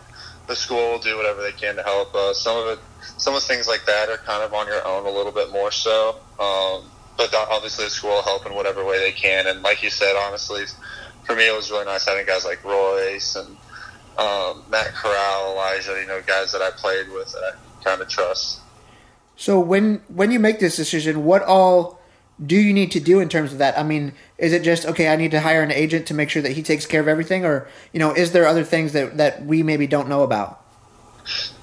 the 0.48 0.56
school 0.56 0.92
will 0.92 1.00
do 1.00 1.16
whatever 1.18 1.42
they 1.42 1.52
can 1.52 1.76
to 1.76 1.84
help 1.84 2.14
us. 2.16 2.42
Some 2.42 2.58
of 2.58 2.68
it 2.68 2.80
some 3.18 3.36
of 3.36 3.42
the 3.42 3.48
things 3.48 3.68
like 3.68 3.86
that 3.86 4.10
are 4.10 4.18
kind 4.18 4.44
of 4.44 4.54
on 4.54 4.68
your 4.68 4.86
own 4.86 5.06
a 5.06 5.10
little 5.10 5.32
bit 5.32 5.52
more 5.52 5.72
so. 5.72 6.16
Um, 6.40 6.84
but 7.18 7.34
obviously, 7.34 7.86
the 7.86 7.90
school 7.90 8.12
will 8.12 8.22
help 8.22 8.46
in 8.46 8.54
whatever 8.54 8.86
way 8.86 9.00
they 9.00 9.12
can. 9.12 9.48
And 9.48 9.64
like 9.64 9.82
you 9.82 9.90
said, 9.90 10.16
honestly, 10.16 10.66
for 11.24 11.36
me, 11.36 11.48
it 11.48 11.56
was 11.56 11.72
really 11.72 11.86
nice 11.86 12.06
having 12.06 12.26
guys 12.26 12.46
like 12.46 12.64
Royce 12.64 13.36
and 13.36 13.58
um, 14.18 14.64
Matt 14.70 14.94
Corral, 14.94 15.54
Elijah. 15.54 16.00
You 16.00 16.08
know, 16.08 16.22
guys 16.22 16.52
that 16.52 16.62
I 16.62 16.72
played 16.72 17.10
with 17.10 17.32
that 17.34 17.44
I 17.44 17.84
kind 17.84 18.02
of 18.02 18.08
trust. 18.08 18.62
So 19.36 19.60
when 19.60 20.02
when 20.08 20.32
you 20.32 20.40
make 20.40 20.60
this 20.60 20.76
decision, 20.76 21.26
what 21.26 21.44
all 21.44 22.00
do 22.44 22.56
you 22.56 22.74
need 22.74 22.92
to 22.92 23.00
do 23.00 23.20
in 23.20 23.30
terms 23.30 23.52
of 23.52 23.58
that? 23.58 23.78
I 23.78 23.84
mean, 23.84 24.14
is 24.38 24.54
it 24.54 24.64
just 24.64 24.86
okay? 24.86 25.08
I 25.10 25.16
need 25.16 25.32
to 25.32 25.42
hire 25.42 25.64
an 25.64 25.72
agent 25.72 26.08
to 26.08 26.14
make 26.14 26.30
sure 26.30 26.42
that 26.42 26.52
he 26.52 26.62
takes 26.62 26.86
care 26.86 27.02
of 27.02 27.08
everything, 27.08 27.46
or 27.46 27.68
you 27.94 28.00
know, 28.00 28.14
is 28.14 28.32
there 28.32 28.46
other 28.46 28.64
things 28.64 28.94
that 28.94 29.18
that 29.18 29.46
we 29.46 29.64
maybe 29.64 29.88
don't 29.88 30.08
know 30.08 30.24
about? 30.24 30.64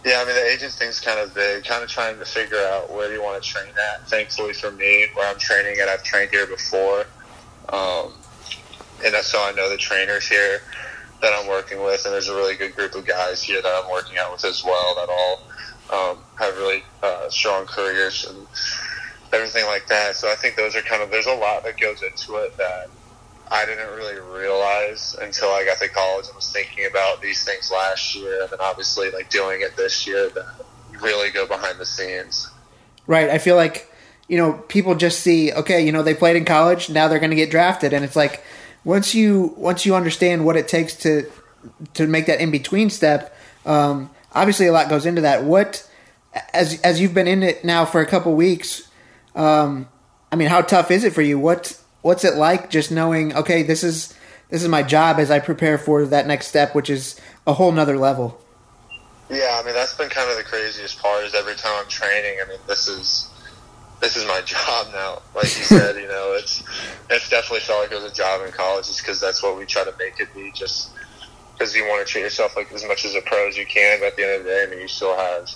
Yeah, 0.04 0.20
I 0.20 0.24
mean 0.24 0.34
the 0.34 0.46
agent 0.46 0.72
thing's 0.72 1.00
kind 1.00 1.18
of 1.18 1.34
big. 1.34 1.64
Kind 1.64 1.82
of 1.82 1.88
trying 1.88 2.18
to 2.18 2.24
figure 2.24 2.58
out 2.58 2.92
where 2.92 3.08
do 3.08 3.14
you 3.14 3.22
want 3.22 3.42
to 3.42 3.48
train 3.48 3.72
at. 3.92 4.08
Thankfully 4.08 4.52
for 4.52 4.70
me, 4.70 5.06
where 5.14 5.28
I'm 5.28 5.38
training 5.38 5.80
at, 5.80 5.88
I've 5.88 6.02
trained 6.02 6.30
here 6.30 6.46
before, 6.46 7.06
um, 7.70 8.12
and 9.04 9.14
so 9.16 9.42
I 9.42 9.52
know 9.52 9.70
the 9.70 9.76
trainers 9.76 10.26
here 10.26 10.60
that 11.22 11.32
I'm 11.32 11.48
working 11.48 11.82
with, 11.82 12.04
and 12.04 12.12
there's 12.12 12.28
a 12.28 12.34
really 12.34 12.54
good 12.54 12.76
group 12.76 12.94
of 12.94 13.06
guys 13.06 13.42
here 13.42 13.62
that 13.62 13.82
I'm 13.82 13.90
working 13.90 14.18
out 14.18 14.32
with 14.32 14.44
as 14.44 14.62
well 14.62 14.94
that 14.96 15.08
all 15.08 15.40
um, 15.90 16.18
have 16.38 16.54
really 16.56 16.82
uh, 17.02 17.28
strong 17.30 17.66
careers 17.66 18.26
and 18.26 18.46
everything 19.32 19.64
like 19.66 19.86
that. 19.88 20.16
So 20.16 20.30
I 20.30 20.34
think 20.34 20.56
those 20.56 20.76
are 20.76 20.82
kind 20.82 21.02
of 21.02 21.10
there's 21.10 21.26
a 21.26 21.34
lot 21.34 21.64
that 21.64 21.78
goes 21.78 22.02
into 22.02 22.36
it 22.36 22.56
that 22.58 22.88
I 23.50 23.66
didn't 23.66 23.90
really 23.94 24.18
realize 24.20 25.14
until 25.20 25.48
I 25.48 25.64
got 25.64 25.78
to 25.78 25.88
college 25.88 26.26
and 26.26 26.34
was 26.34 26.52
thinking 26.52 26.86
about 26.86 27.20
these 27.20 27.44
things 27.44 27.70
last 27.70 28.14
year, 28.14 28.42
and 28.42 28.50
then 28.50 28.60
obviously 28.60 29.10
like 29.10 29.30
doing 29.30 29.60
it 29.60 29.76
this 29.76 30.06
year 30.06 30.30
that 30.30 30.46
really 31.00 31.30
go 31.30 31.46
behind 31.46 31.78
the 31.78 31.86
scenes. 31.86 32.48
Right. 33.06 33.28
I 33.28 33.38
feel 33.38 33.56
like 33.56 33.90
you 34.28 34.38
know 34.38 34.54
people 34.68 34.94
just 34.94 35.20
see 35.20 35.52
okay, 35.52 35.84
you 35.84 35.92
know 35.92 36.02
they 36.02 36.14
played 36.14 36.36
in 36.36 36.44
college, 36.44 36.88
now 36.88 37.08
they're 37.08 37.18
going 37.18 37.30
to 37.30 37.36
get 37.36 37.50
drafted, 37.50 37.92
and 37.92 38.04
it's 38.04 38.16
like 38.16 38.42
once 38.84 39.14
you 39.14 39.54
once 39.56 39.84
you 39.84 39.94
understand 39.94 40.44
what 40.44 40.56
it 40.56 40.68
takes 40.68 40.94
to 40.96 41.30
to 41.94 42.06
make 42.06 42.26
that 42.26 42.40
in 42.40 42.50
between 42.50 42.90
step. 42.90 43.36
Um, 43.66 44.10
obviously, 44.34 44.66
a 44.66 44.72
lot 44.72 44.88
goes 44.88 45.06
into 45.06 45.22
that. 45.22 45.44
What 45.44 45.88
as 46.52 46.80
as 46.80 47.00
you've 47.00 47.14
been 47.14 47.28
in 47.28 47.42
it 47.42 47.64
now 47.64 47.84
for 47.84 48.00
a 48.00 48.06
couple 48.06 48.34
weeks. 48.34 48.88
Um, 49.34 49.88
I 50.30 50.36
mean, 50.36 50.48
how 50.48 50.62
tough 50.62 50.90
is 50.90 51.04
it 51.04 51.12
for 51.12 51.22
you? 51.22 51.38
What 51.38 51.78
what's 52.04 52.22
it 52.22 52.34
like 52.34 52.68
just 52.68 52.90
knowing 52.92 53.34
okay 53.34 53.62
this 53.62 53.82
is 53.82 54.12
this 54.50 54.62
is 54.62 54.68
my 54.68 54.82
job 54.82 55.18
as 55.18 55.30
i 55.30 55.38
prepare 55.38 55.78
for 55.78 56.04
that 56.04 56.26
next 56.26 56.46
step 56.48 56.74
which 56.74 56.90
is 56.90 57.18
a 57.46 57.54
whole 57.54 57.72
nother 57.72 57.98
level. 57.98 58.40
Yeah 59.30 59.58
i 59.60 59.64
mean 59.64 59.74
that's 59.74 59.94
been 59.94 60.10
kind 60.10 60.30
of 60.30 60.36
the 60.36 60.44
craziest 60.44 61.00
part 61.00 61.24
is 61.24 61.34
every 61.34 61.54
time 61.54 61.72
i'm 61.78 61.88
training 61.88 62.38
i 62.44 62.48
mean 62.48 62.58
this 62.66 62.88
is 62.88 63.30
this 64.00 64.16
is 64.16 64.26
my 64.26 64.40
job 64.44 64.88
now. 64.92 65.22
Like 65.34 65.44
you 65.44 65.64
said 65.64 65.96
you 65.96 66.06
know 66.06 66.36
it's 66.38 66.62
it's 67.08 67.30
definitely 67.30 67.60
felt 67.60 67.82
like 67.84 67.92
it 67.92 68.02
was 68.02 68.12
a 68.12 68.14
job 68.14 68.44
in 68.46 68.52
college 68.52 68.86
just 68.86 69.00
because 69.00 69.18
that's 69.18 69.42
what 69.42 69.56
we 69.56 69.64
try 69.64 69.82
to 69.84 69.94
make 69.98 70.20
it 70.20 70.28
be 70.34 70.52
just 70.52 70.90
because 71.54 71.74
you 71.74 71.84
want 71.84 72.06
to 72.06 72.12
treat 72.12 72.20
yourself 72.20 72.54
like 72.54 72.70
as 72.72 72.84
much 72.86 73.06
as 73.06 73.14
a 73.14 73.22
pro 73.22 73.48
as 73.48 73.56
you 73.56 73.64
can 73.64 73.98
but 74.00 74.08
at 74.08 74.16
the 74.16 74.24
end 74.24 74.40
of 74.40 74.44
the 74.44 74.50
day 74.50 74.64
i 74.64 74.70
mean 74.70 74.80
you 74.80 74.88
still 74.88 75.16
have 75.16 75.48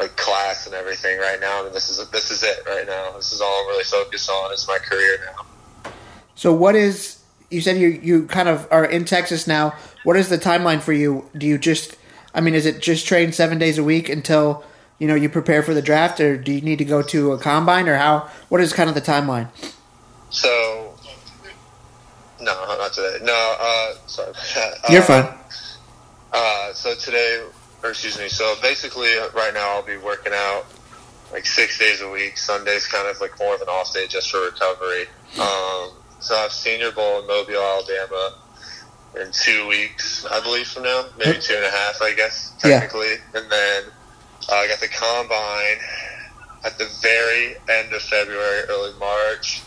like 0.00 0.16
class 0.16 0.66
and 0.66 0.74
everything 0.74 1.18
right 1.18 1.40
now. 1.40 1.60
I 1.60 1.62
mean, 1.64 1.72
this 1.72 1.88
is 1.88 2.06
this 2.10 2.30
is 2.32 2.42
it 2.42 2.58
right 2.66 2.86
now. 2.86 3.12
This 3.12 3.32
is 3.32 3.40
all 3.40 3.62
i'm 3.62 3.68
really 3.68 3.84
focused 3.84 4.28
on 4.28 4.52
it's 4.52 4.66
my 4.66 4.78
career 4.78 5.18
now 5.24 5.46
so 6.36 6.52
what 6.52 6.76
is 6.76 7.16
you 7.50 7.60
said 7.60 7.76
you 7.76 7.88
you 7.88 8.26
kind 8.26 8.48
of 8.48 8.66
are 8.70 8.84
in 8.84 9.04
Texas 9.04 9.46
now. 9.46 9.74
What 10.04 10.16
is 10.16 10.28
the 10.28 10.38
timeline 10.38 10.80
for 10.80 10.92
you? 10.92 11.28
Do 11.36 11.46
you 11.46 11.58
just 11.58 11.96
I 12.34 12.42
mean, 12.42 12.54
is 12.54 12.66
it 12.66 12.82
just 12.82 13.06
train 13.06 13.32
seven 13.32 13.58
days 13.58 13.78
a 13.78 13.82
week 13.82 14.10
until 14.10 14.62
you 14.98 15.08
know 15.08 15.14
you 15.14 15.28
prepare 15.28 15.62
for 15.62 15.72
the 15.72 15.82
draft, 15.82 16.20
or 16.20 16.36
do 16.36 16.52
you 16.52 16.60
need 16.60 16.78
to 16.78 16.84
go 16.84 17.02
to 17.02 17.32
a 17.32 17.38
combine, 17.38 17.88
or 17.88 17.96
how? 17.96 18.28
What 18.50 18.60
is 18.60 18.72
kind 18.74 18.88
of 18.88 18.94
the 18.94 19.00
timeline? 19.00 19.48
So, 20.30 20.94
no, 22.40 22.52
not 22.76 22.92
today. 22.92 23.18
No, 23.22 23.56
uh, 23.58 23.94
sorry. 24.06 24.32
You're 24.90 25.02
uh, 25.02 25.04
fine. 25.04 25.34
Uh, 26.32 26.72
so 26.74 26.94
today, 26.94 27.42
or 27.82 27.90
excuse 27.90 28.18
me. 28.18 28.28
So 28.28 28.54
basically, 28.60 29.14
right 29.34 29.54
now 29.54 29.76
I'll 29.76 29.86
be 29.86 29.96
working 29.96 30.32
out 30.34 30.66
like 31.32 31.46
six 31.46 31.78
days 31.78 32.02
a 32.02 32.10
week. 32.10 32.36
Sunday's 32.36 32.86
kind 32.86 33.08
of 33.08 33.18
like 33.20 33.38
more 33.38 33.54
of 33.54 33.62
an 33.62 33.68
off 33.68 33.94
day 33.94 34.06
just 34.06 34.30
for 34.30 34.44
recovery. 34.44 35.06
Um, 35.40 35.92
so 36.26 36.34
I 36.34 36.42
have 36.42 36.52
Senior 36.52 36.90
Bowl 36.90 37.20
in 37.20 37.26
Mobile, 37.28 37.62
Alabama, 37.62 38.34
in 39.20 39.30
two 39.30 39.68
weeks, 39.68 40.26
I 40.26 40.40
believe, 40.40 40.66
from 40.66 40.82
now, 40.82 41.06
maybe 41.16 41.38
two 41.38 41.54
and 41.54 41.64
a 41.64 41.70
half, 41.70 42.02
I 42.02 42.14
guess, 42.14 42.52
technically. 42.58 43.06
Yeah. 43.06 43.40
And 43.40 43.50
then 43.50 43.82
uh, 44.50 44.54
I 44.56 44.66
got 44.66 44.80
the 44.80 44.88
combine 44.88 45.78
at 46.64 46.78
the 46.78 46.90
very 47.00 47.54
end 47.68 47.92
of 47.92 48.02
February, 48.02 48.62
early 48.68 48.98
March, 48.98 49.62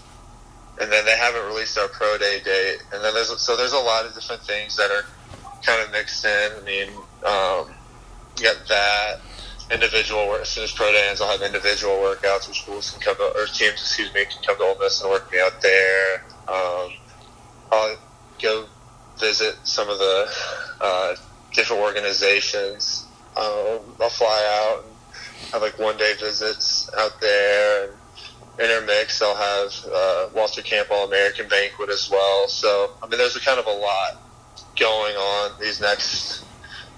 and 0.81 0.91
then 0.91 1.05
they 1.05 1.17
haven't 1.17 1.45
released 1.47 1.77
our 1.77 1.87
pro 1.87 2.17
day 2.17 2.41
date. 2.43 2.83
And 2.93 3.01
then 3.03 3.13
there's 3.13 3.39
so 3.39 3.55
there's 3.55 3.73
a 3.73 3.79
lot 3.79 4.05
of 4.05 4.13
different 4.13 4.41
things 4.41 4.75
that 4.75 4.91
are 4.91 5.05
kind 5.63 5.81
of 5.81 5.91
mixed 5.93 6.25
in. 6.25 6.51
I 6.59 6.65
mean, 6.65 6.89
um, 7.25 7.73
you 8.37 8.43
got 8.43 8.67
that 8.67 9.21
individual 9.71 10.27
work. 10.27 10.41
As 10.41 10.49
soon 10.49 10.63
as 10.63 10.71
pro 10.71 10.91
day 10.91 11.07
ends, 11.09 11.21
I'll 11.21 11.31
have 11.31 11.41
individual 11.41 11.95
workouts 11.95 12.47
where 12.47 12.55
schools 12.55 12.91
can 12.91 13.01
come 13.01 13.15
to, 13.17 13.39
or 13.39 13.45
teams, 13.45 13.73
excuse 13.73 14.13
me, 14.13 14.25
can 14.25 14.41
come 14.43 14.57
to 14.57 14.63
Ole 14.63 14.77
Miss 14.79 15.01
and 15.01 15.09
work 15.09 15.31
me 15.31 15.39
out 15.39 15.61
there. 15.61 16.23
Um, 16.47 16.91
I'll 17.71 17.97
go 18.41 18.65
visit 19.19 19.55
some 19.63 19.89
of 19.89 19.99
the 19.99 20.31
uh, 20.81 21.15
different 21.53 21.81
organizations. 21.81 23.05
Um, 23.37 23.79
I'll 24.01 24.09
fly 24.09 24.69
out 24.69 24.85
and 24.85 25.51
have 25.51 25.61
like 25.61 25.77
one 25.77 25.97
day 25.97 26.13
visits 26.19 26.89
out 26.97 27.21
there 27.21 27.85
and 27.85 27.93
intermix. 28.59 29.21
I'll 29.21 29.35
have 29.35 29.73
uh, 29.93 30.29
Walter 30.33 30.61
Camp 30.61 30.89
All 30.91 31.05
American 31.05 31.47
banquet 31.47 31.89
as 31.89 32.09
well. 32.09 32.47
So 32.47 32.91
I 33.03 33.07
mean, 33.07 33.17
there's 33.17 33.35
a 33.35 33.41
kind 33.41 33.59
of 33.59 33.67
a 33.67 33.71
lot 33.71 34.21
going 34.79 35.15
on 35.15 35.59
these 35.59 35.79
next 35.79 36.43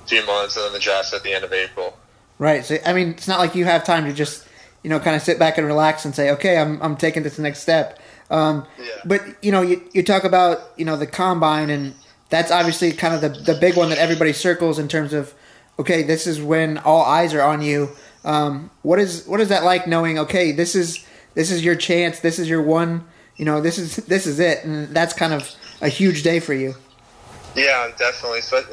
few 0.08 0.26
months, 0.26 0.56
and 0.56 0.66
then 0.66 0.74
the 0.74 0.80
draft's 0.80 1.14
at 1.14 1.24
the 1.24 1.34
end 1.34 1.44
of 1.44 1.52
April. 1.52 1.98
Right. 2.42 2.66
So 2.66 2.80
I 2.84 2.94
mean, 2.94 3.12
it's 3.12 3.28
not 3.28 3.38
like 3.38 3.54
you 3.54 3.66
have 3.66 3.84
time 3.84 4.06
to 4.06 4.14
just 4.14 4.48
you 4.82 4.90
know 4.90 5.00
kind 5.00 5.16
of 5.16 5.22
sit 5.22 5.38
back 5.38 5.60
and 5.60 5.68
relax 5.68 6.06
and 6.06 6.16
say, 6.16 6.32
okay, 6.32 6.58
I'm 6.58 6.82
I'm 6.82 6.98
taking 6.98 7.22
this 7.22 7.38
next 7.38 7.60
step. 7.60 8.00
Um, 8.32 8.66
yeah. 8.80 8.88
But 9.06 9.22
you 9.44 9.52
know, 9.52 9.62
you, 9.62 9.88
you 9.94 10.02
talk 10.02 10.24
about 10.24 10.72
you 10.76 10.84
know 10.84 10.98
the 10.98 11.06
combine, 11.06 11.70
and 11.70 11.94
that's 12.30 12.50
obviously 12.50 12.94
kind 12.94 13.14
of 13.14 13.22
the 13.22 13.30
the 13.30 13.60
big 13.60 13.78
one 13.78 13.90
that 13.90 14.00
everybody 14.00 14.34
circles 14.34 14.80
in 14.80 14.88
terms 14.88 15.14
of 15.14 15.36
okay, 15.78 16.02
this 16.02 16.26
is 16.26 16.42
when 16.42 16.80
all 16.80 17.04
eyes 17.04 17.36
are 17.36 17.44
on 17.44 17.62
you. 17.62 17.92
Um, 18.26 18.72
what 18.82 18.98
is 18.98 19.24
what 19.28 19.40
is 19.40 19.50
that 19.50 19.64
like 19.64 19.86
knowing 19.86 20.18
okay, 20.18 20.52
this 20.52 20.74
is 20.74 21.06
this 21.36 21.52
is 21.52 21.64
your 21.64 21.76
chance, 21.76 22.22
this 22.22 22.40
is 22.40 22.50
your 22.50 22.64
one, 22.64 23.06
you 23.36 23.46
know, 23.46 23.62
this 23.62 23.78
is 23.78 23.98
this 23.98 24.26
is 24.26 24.40
it, 24.40 24.66
and 24.66 24.88
that's 24.96 25.14
kind 25.14 25.34
of 25.34 25.48
a 25.80 25.90
huge 25.90 26.24
day 26.24 26.40
for 26.40 26.56
you. 26.56 26.74
Yeah, 27.56 27.92
definitely. 27.98 28.42
So, 28.42 28.64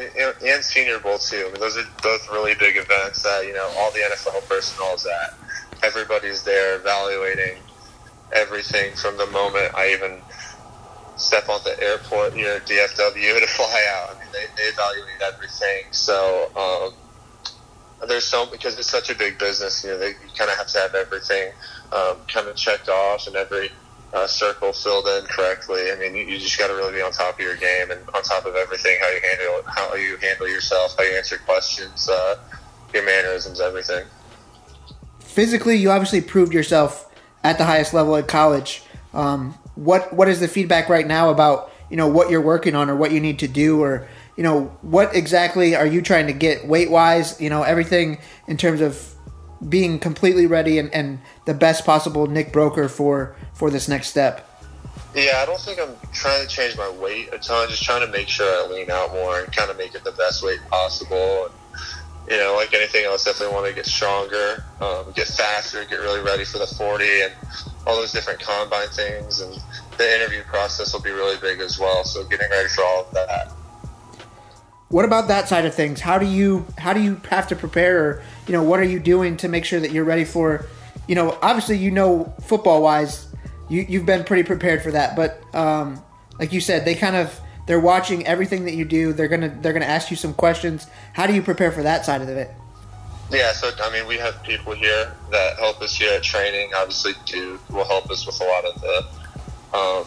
and 0.44 0.64
Senior 0.64 1.00
Bowl 1.00 1.18
too. 1.18 1.44
I 1.48 1.52
mean, 1.52 1.60
those 1.60 1.76
are 1.76 1.84
both 2.02 2.30
really 2.30 2.54
big 2.54 2.76
events 2.76 3.22
that 3.22 3.44
you 3.44 3.52
know 3.52 3.70
all 3.76 3.90
the 3.90 3.98
NFL 3.98 4.48
personnel 4.48 4.94
is 4.94 5.06
at. 5.06 5.34
Everybody's 5.82 6.42
there 6.44 6.76
evaluating 6.76 7.58
everything 8.32 8.94
from 8.94 9.16
the 9.16 9.26
moment 9.26 9.74
I 9.74 9.92
even 9.92 10.20
step 11.16 11.48
on 11.48 11.60
the 11.64 11.80
airport 11.82 12.34
here 12.34 12.54
at 12.54 12.66
DFW 12.66 13.40
to 13.40 13.46
fly 13.46 13.84
out. 13.90 14.14
I 14.14 14.20
mean, 14.20 14.28
they, 14.32 14.46
they 14.56 14.68
evaluate 14.68 15.20
everything. 15.22 15.84
So 15.90 16.50
um, 16.56 18.08
there's 18.08 18.24
so 18.24 18.46
because 18.46 18.78
it's 18.78 18.90
such 18.90 19.10
a 19.10 19.14
big 19.14 19.38
business, 19.38 19.82
you 19.82 19.90
know, 19.90 19.98
they, 19.98 20.10
you 20.10 20.34
kind 20.36 20.50
of 20.50 20.56
have 20.56 20.68
to 20.68 20.78
have 20.78 20.94
everything 20.94 21.52
um, 21.92 22.18
kind 22.32 22.46
of 22.48 22.56
checked 22.56 22.88
off 22.88 23.26
and 23.26 23.34
every 23.34 23.70
uh, 24.12 24.26
circle 24.26 24.72
filled 24.72 25.06
in 25.06 25.24
correctly. 25.26 25.90
I 25.92 25.96
mean, 25.96 26.14
you, 26.14 26.24
you 26.24 26.38
just 26.38 26.58
got 26.58 26.68
to 26.68 26.74
really 26.74 26.94
be 26.94 27.02
on 27.02 27.12
top 27.12 27.34
of 27.34 27.40
your 27.40 27.56
game 27.56 27.90
and 27.90 28.00
on 28.14 28.22
top 28.22 28.46
of 28.46 28.54
everything, 28.56 28.96
how 29.00 29.08
you 29.08 29.20
handle 29.20 29.62
how 29.66 29.94
you 29.94 30.16
handle 30.16 30.48
yourself, 30.48 30.96
how 30.96 31.04
you 31.04 31.16
answer 31.16 31.38
questions, 31.38 32.08
uh, 32.08 32.36
your 32.94 33.04
mannerisms, 33.04 33.60
everything. 33.60 34.06
Physically, 35.20 35.76
you 35.76 35.90
obviously 35.90 36.20
proved 36.20 36.54
yourself 36.54 37.10
at 37.44 37.58
the 37.58 37.64
highest 37.64 37.94
level 37.94 38.16
at 38.16 38.28
college. 38.28 38.82
Um, 39.12 39.52
what 39.74 40.12
what 40.12 40.28
is 40.28 40.40
the 40.40 40.48
feedback 40.48 40.88
right 40.88 41.06
now 41.06 41.30
about 41.30 41.72
you 41.90 41.96
know 41.96 42.08
what 42.08 42.30
you're 42.30 42.40
working 42.40 42.74
on 42.74 42.90
or 42.90 42.96
what 42.96 43.12
you 43.12 43.20
need 43.20 43.38
to 43.40 43.48
do 43.48 43.82
or 43.82 44.08
you 44.36 44.42
know 44.42 44.64
what 44.82 45.14
exactly 45.14 45.76
are 45.76 45.86
you 45.86 46.02
trying 46.02 46.26
to 46.26 46.32
get 46.32 46.66
weight 46.66 46.90
wise? 46.90 47.40
You 47.40 47.50
know 47.50 47.62
everything 47.62 48.18
in 48.46 48.56
terms 48.56 48.80
of 48.80 49.14
being 49.66 49.98
completely 49.98 50.46
ready 50.46 50.78
and, 50.78 50.92
and 50.94 51.20
the 51.44 51.54
best 51.54 51.84
possible 51.84 52.26
Nick 52.26 52.52
Broeker 52.52 52.90
for 52.90 53.34
for 53.52 53.70
this 53.70 53.88
next 53.88 54.08
step. 54.08 54.48
Yeah, 55.14 55.40
I 55.42 55.46
don't 55.46 55.60
think 55.60 55.80
I'm 55.80 55.96
trying 56.12 56.42
to 56.42 56.48
change 56.48 56.76
my 56.76 56.88
weight 56.90 57.30
a 57.32 57.38
ton. 57.38 57.64
I'm 57.64 57.68
just 57.70 57.82
trying 57.82 58.04
to 58.04 58.12
make 58.12 58.28
sure 58.28 58.46
I 58.46 58.68
lean 58.70 58.90
out 58.90 59.12
more 59.12 59.40
and 59.40 59.52
kind 59.52 59.70
of 59.70 59.78
make 59.78 59.94
it 59.94 60.04
the 60.04 60.12
best 60.12 60.44
weight 60.44 60.60
possible. 60.70 61.46
And, 61.46 61.54
you 62.30 62.36
know, 62.36 62.54
like 62.56 62.74
anything 62.74 63.04
else, 63.06 63.24
definitely 63.24 63.54
want 63.54 63.66
to 63.66 63.74
get 63.74 63.86
stronger, 63.86 64.64
um, 64.80 65.12
get 65.14 65.26
faster, 65.26 65.84
get 65.86 65.96
really 65.96 66.20
ready 66.20 66.44
for 66.44 66.58
the 66.58 66.66
40 66.66 67.22
and 67.22 67.32
all 67.86 67.96
those 67.96 68.12
different 68.12 68.38
combine 68.38 68.88
things. 68.88 69.40
And 69.40 69.58
the 69.96 70.14
interview 70.14 70.42
process 70.42 70.92
will 70.92 71.00
be 71.00 71.10
really 71.10 71.38
big 71.40 71.60
as 71.60 71.78
well. 71.78 72.04
So 72.04 72.24
getting 72.24 72.50
ready 72.50 72.68
for 72.68 72.84
all 72.84 73.06
of 73.06 73.14
that. 73.14 73.50
what 74.88 75.04
about 75.06 75.26
that 75.28 75.48
side 75.48 75.64
of 75.64 75.74
things? 75.74 76.00
How 76.00 76.18
do 76.18 76.26
you 76.26 76.66
how 76.76 76.92
do 76.92 77.00
you 77.00 77.20
have 77.30 77.48
to 77.48 77.56
prepare? 77.56 78.22
You 78.48 78.54
know, 78.54 78.62
what 78.62 78.80
are 78.80 78.84
you 78.84 78.98
doing 78.98 79.36
to 79.38 79.48
make 79.48 79.64
sure 79.64 79.78
that 79.78 79.92
you're 79.92 80.04
ready 80.04 80.24
for? 80.24 80.66
You 81.06 81.14
know, 81.14 81.38
obviously, 81.42 81.76
you 81.76 81.90
know, 81.90 82.32
football 82.42 82.82
wise, 82.82 83.28
you 83.68 83.84
you've 83.88 84.06
been 84.06 84.24
pretty 84.24 84.42
prepared 84.42 84.82
for 84.82 84.90
that. 84.92 85.14
But 85.14 85.42
um, 85.54 86.02
like 86.38 86.52
you 86.52 86.60
said, 86.60 86.84
they 86.84 86.94
kind 86.94 87.14
of 87.14 87.38
they're 87.66 87.78
watching 87.78 88.26
everything 88.26 88.64
that 88.64 88.74
you 88.74 88.86
do. 88.86 89.12
They're 89.12 89.28
gonna 89.28 89.54
they're 89.60 89.74
gonna 89.74 89.84
ask 89.84 90.10
you 90.10 90.16
some 90.16 90.32
questions. 90.32 90.86
How 91.12 91.26
do 91.26 91.34
you 91.34 91.42
prepare 91.42 91.70
for 91.70 91.82
that 91.82 92.06
side 92.06 92.22
of 92.22 92.28
it? 92.28 92.50
Yeah, 93.30 93.52
so 93.52 93.70
I 93.82 93.92
mean, 93.92 94.06
we 94.06 94.16
have 94.16 94.42
people 94.42 94.74
here 94.74 95.12
that 95.30 95.58
help 95.58 95.82
us 95.82 95.94
here 95.94 96.14
at 96.14 96.22
training. 96.22 96.70
Obviously, 96.74 97.12
Duke 97.26 97.68
will 97.68 97.84
help 97.84 98.10
us 98.10 98.26
with 98.26 98.40
a 98.40 98.44
lot 98.44 98.64
of 98.64 98.80
the 98.80 99.06
um, 99.76 100.04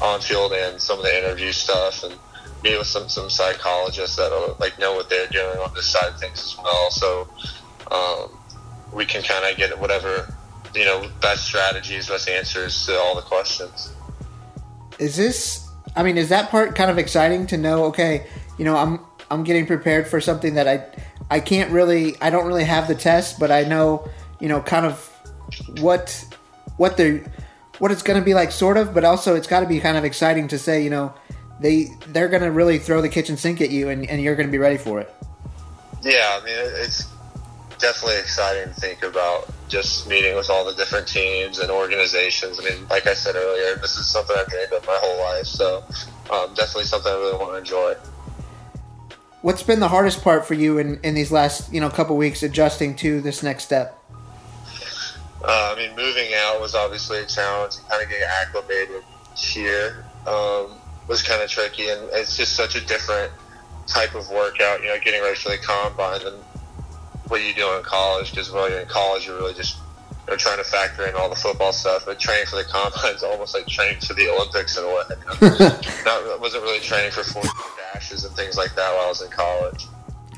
on 0.00 0.20
field 0.20 0.52
and 0.52 0.80
some 0.80 0.98
of 0.98 1.04
the 1.04 1.18
interview 1.18 1.50
stuff, 1.50 2.04
and 2.04 2.14
meet 2.62 2.78
with 2.78 2.86
some 2.86 3.08
some 3.08 3.28
psychologists 3.28 4.16
that 4.16 4.30
like 4.60 4.78
know 4.78 4.94
what 4.94 5.10
they're 5.10 5.26
doing 5.26 5.58
on 5.58 5.74
this 5.74 5.88
side 5.88 6.12
of 6.12 6.20
things 6.20 6.38
as 6.38 6.56
well. 6.62 6.90
So 6.90 7.28
um, 7.90 8.30
we 8.92 9.04
can 9.04 9.22
kind 9.22 9.50
of 9.50 9.56
get 9.56 9.78
whatever 9.78 10.32
you 10.74 10.84
know 10.84 11.08
best 11.20 11.44
strategies, 11.44 12.08
best 12.08 12.28
answers 12.28 12.86
to 12.86 12.98
all 12.98 13.14
the 13.14 13.22
questions. 13.22 13.92
Is 14.98 15.16
this? 15.16 15.68
I 15.96 16.02
mean, 16.02 16.18
is 16.18 16.28
that 16.28 16.50
part 16.50 16.74
kind 16.74 16.90
of 16.90 16.98
exciting 16.98 17.46
to 17.48 17.56
know? 17.56 17.84
Okay, 17.86 18.26
you 18.58 18.64
know, 18.64 18.76
I'm 18.76 19.00
I'm 19.30 19.44
getting 19.44 19.66
prepared 19.66 20.06
for 20.08 20.20
something 20.20 20.54
that 20.54 20.68
I 20.68 20.86
I 21.30 21.40
can't 21.40 21.70
really 21.70 22.20
I 22.20 22.30
don't 22.30 22.46
really 22.46 22.64
have 22.64 22.88
the 22.88 22.94
test, 22.94 23.38
but 23.38 23.50
I 23.50 23.64
know 23.64 24.08
you 24.40 24.48
know 24.48 24.60
kind 24.60 24.86
of 24.86 25.06
what 25.80 26.24
what 26.76 26.96
they're 26.96 27.24
what 27.80 27.90
it's 27.90 28.02
going 28.02 28.18
to 28.18 28.24
be 28.24 28.34
like, 28.34 28.52
sort 28.52 28.76
of. 28.76 28.94
But 28.94 29.04
also, 29.04 29.34
it's 29.34 29.48
got 29.48 29.60
to 29.60 29.66
be 29.66 29.80
kind 29.80 29.96
of 29.96 30.04
exciting 30.04 30.46
to 30.48 30.58
say, 30.58 30.84
you 30.84 30.90
know, 30.90 31.12
they 31.58 31.88
they're 32.08 32.28
going 32.28 32.42
to 32.42 32.52
really 32.52 32.78
throw 32.78 33.00
the 33.02 33.08
kitchen 33.08 33.36
sink 33.36 33.60
at 33.60 33.70
you, 33.70 33.88
and, 33.88 34.08
and 34.08 34.22
you're 34.22 34.36
going 34.36 34.46
to 34.46 34.52
be 34.52 34.58
ready 34.58 34.76
for 34.76 35.00
it. 35.00 35.12
Yeah, 36.02 36.38
I 36.40 36.44
mean, 36.44 36.54
it's 36.56 37.08
definitely 37.80 38.18
exciting 38.18 38.72
to 38.72 38.80
think 38.80 39.02
about 39.02 39.50
just 39.68 40.08
meeting 40.08 40.36
with 40.36 40.50
all 40.50 40.64
the 40.64 40.74
different 40.74 41.06
teams 41.06 41.58
and 41.58 41.70
organizations. 41.70 42.60
I 42.60 42.64
mean, 42.64 42.86
like 42.88 43.06
I 43.06 43.14
said 43.14 43.36
earlier, 43.36 43.76
this 43.76 43.96
is 43.96 44.06
something 44.06 44.36
I've 44.38 44.48
dreamed 44.48 44.72
of 44.72 44.86
my 44.86 44.98
whole 45.00 45.18
life, 45.20 45.46
so 45.46 45.84
um, 46.30 46.54
definitely 46.54 46.84
something 46.84 47.10
I 47.10 47.16
really 47.16 47.38
want 47.38 47.52
to 47.52 47.58
enjoy. 47.58 47.94
What's 49.42 49.62
been 49.62 49.80
the 49.80 49.88
hardest 49.88 50.22
part 50.22 50.46
for 50.46 50.54
you 50.54 50.78
in, 50.78 51.00
in 51.02 51.14
these 51.14 51.32
last 51.32 51.72
you 51.72 51.80
know 51.80 51.88
couple 51.88 52.16
weeks 52.16 52.42
adjusting 52.42 52.94
to 52.96 53.20
this 53.20 53.42
next 53.42 53.64
step? 53.64 53.96
Uh, 55.42 55.74
I 55.74 55.76
mean, 55.76 55.96
moving 55.96 56.32
out 56.34 56.60
was 56.60 56.74
obviously 56.74 57.18
a 57.20 57.26
challenge. 57.26 57.76
Kind 57.88 58.02
of 58.02 58.08
getting 58.10 58.28
acclimated 58.28 59.02
here 59.34 60.04
um, 60.26 60.72
was 61.08 61.22
kind 61.22 61.42
of 61.42 61.48
tricky, 61.48 61.88
and 61.88 62.08
it's 62.12 62.36
just 62.36 62.54
such 62.54 62.76
a 62.76 62.84
different 62.84 63.32
type 63.86 64.14
of 64.14 64.28
workout. 64.30 64.82
You 64.82 64.88
know, 64.88 64.98
getting 65.02 65.22
ready 65.22 65.36
for 65.36 65.48
the 65.48 65.58
combine 65.58 66.22
than 66.22 66.34
what 67.30 67.42
you 67.42 67.54
do 67.54 67.76
in 67.76 67.82
college. 67.82 68.30
Because 68.30 68.50
while 68.50 68.68
you're 68.68 68.80
in 68.80 68.88
college, 68.88 69.26
you're 69.26 69.36
really 69.36 69.54
just 69.54 69.78
you 70.26 70.32
know, 70.32 70.36
trying 70.36 70.58
to 70.58 70.64
factor 70.64 71.06
in 71.06 71.14
all 71.14 71.28
the 71.28 71.36
football 71.36 71.72
stuff. 71.72 72.04
But 72.04 72.18
training 72.18 72.46
for 72.46 72.56
the 72.56 72.64
combine 72.64 73.14
is 73.14 73.22
almost 73.22 73.54
like 73.54 73.66
training 73.66 74.00
for 74.00 74.14
the 74.14 74.28
Olympics 74.28 74.76
in 74.76 74.84
a 74.84 74.88
way. 74.88 75.02
Not 76.04 76.40
wasn't 76.40 76.64
really 76.64 76.80
training 76.80 77.12
for 77.12 77.22
40 77.22 77.48
dashes 77.92 78.24
and 78.24 78.34
things 78.36 78.56
like 78.56 78.74
that 78.74 78.94
while 78.94 79.06
I 79.06 79.08
was 79.08 79.22
in 79.22 79.30
college. 79.30 79.86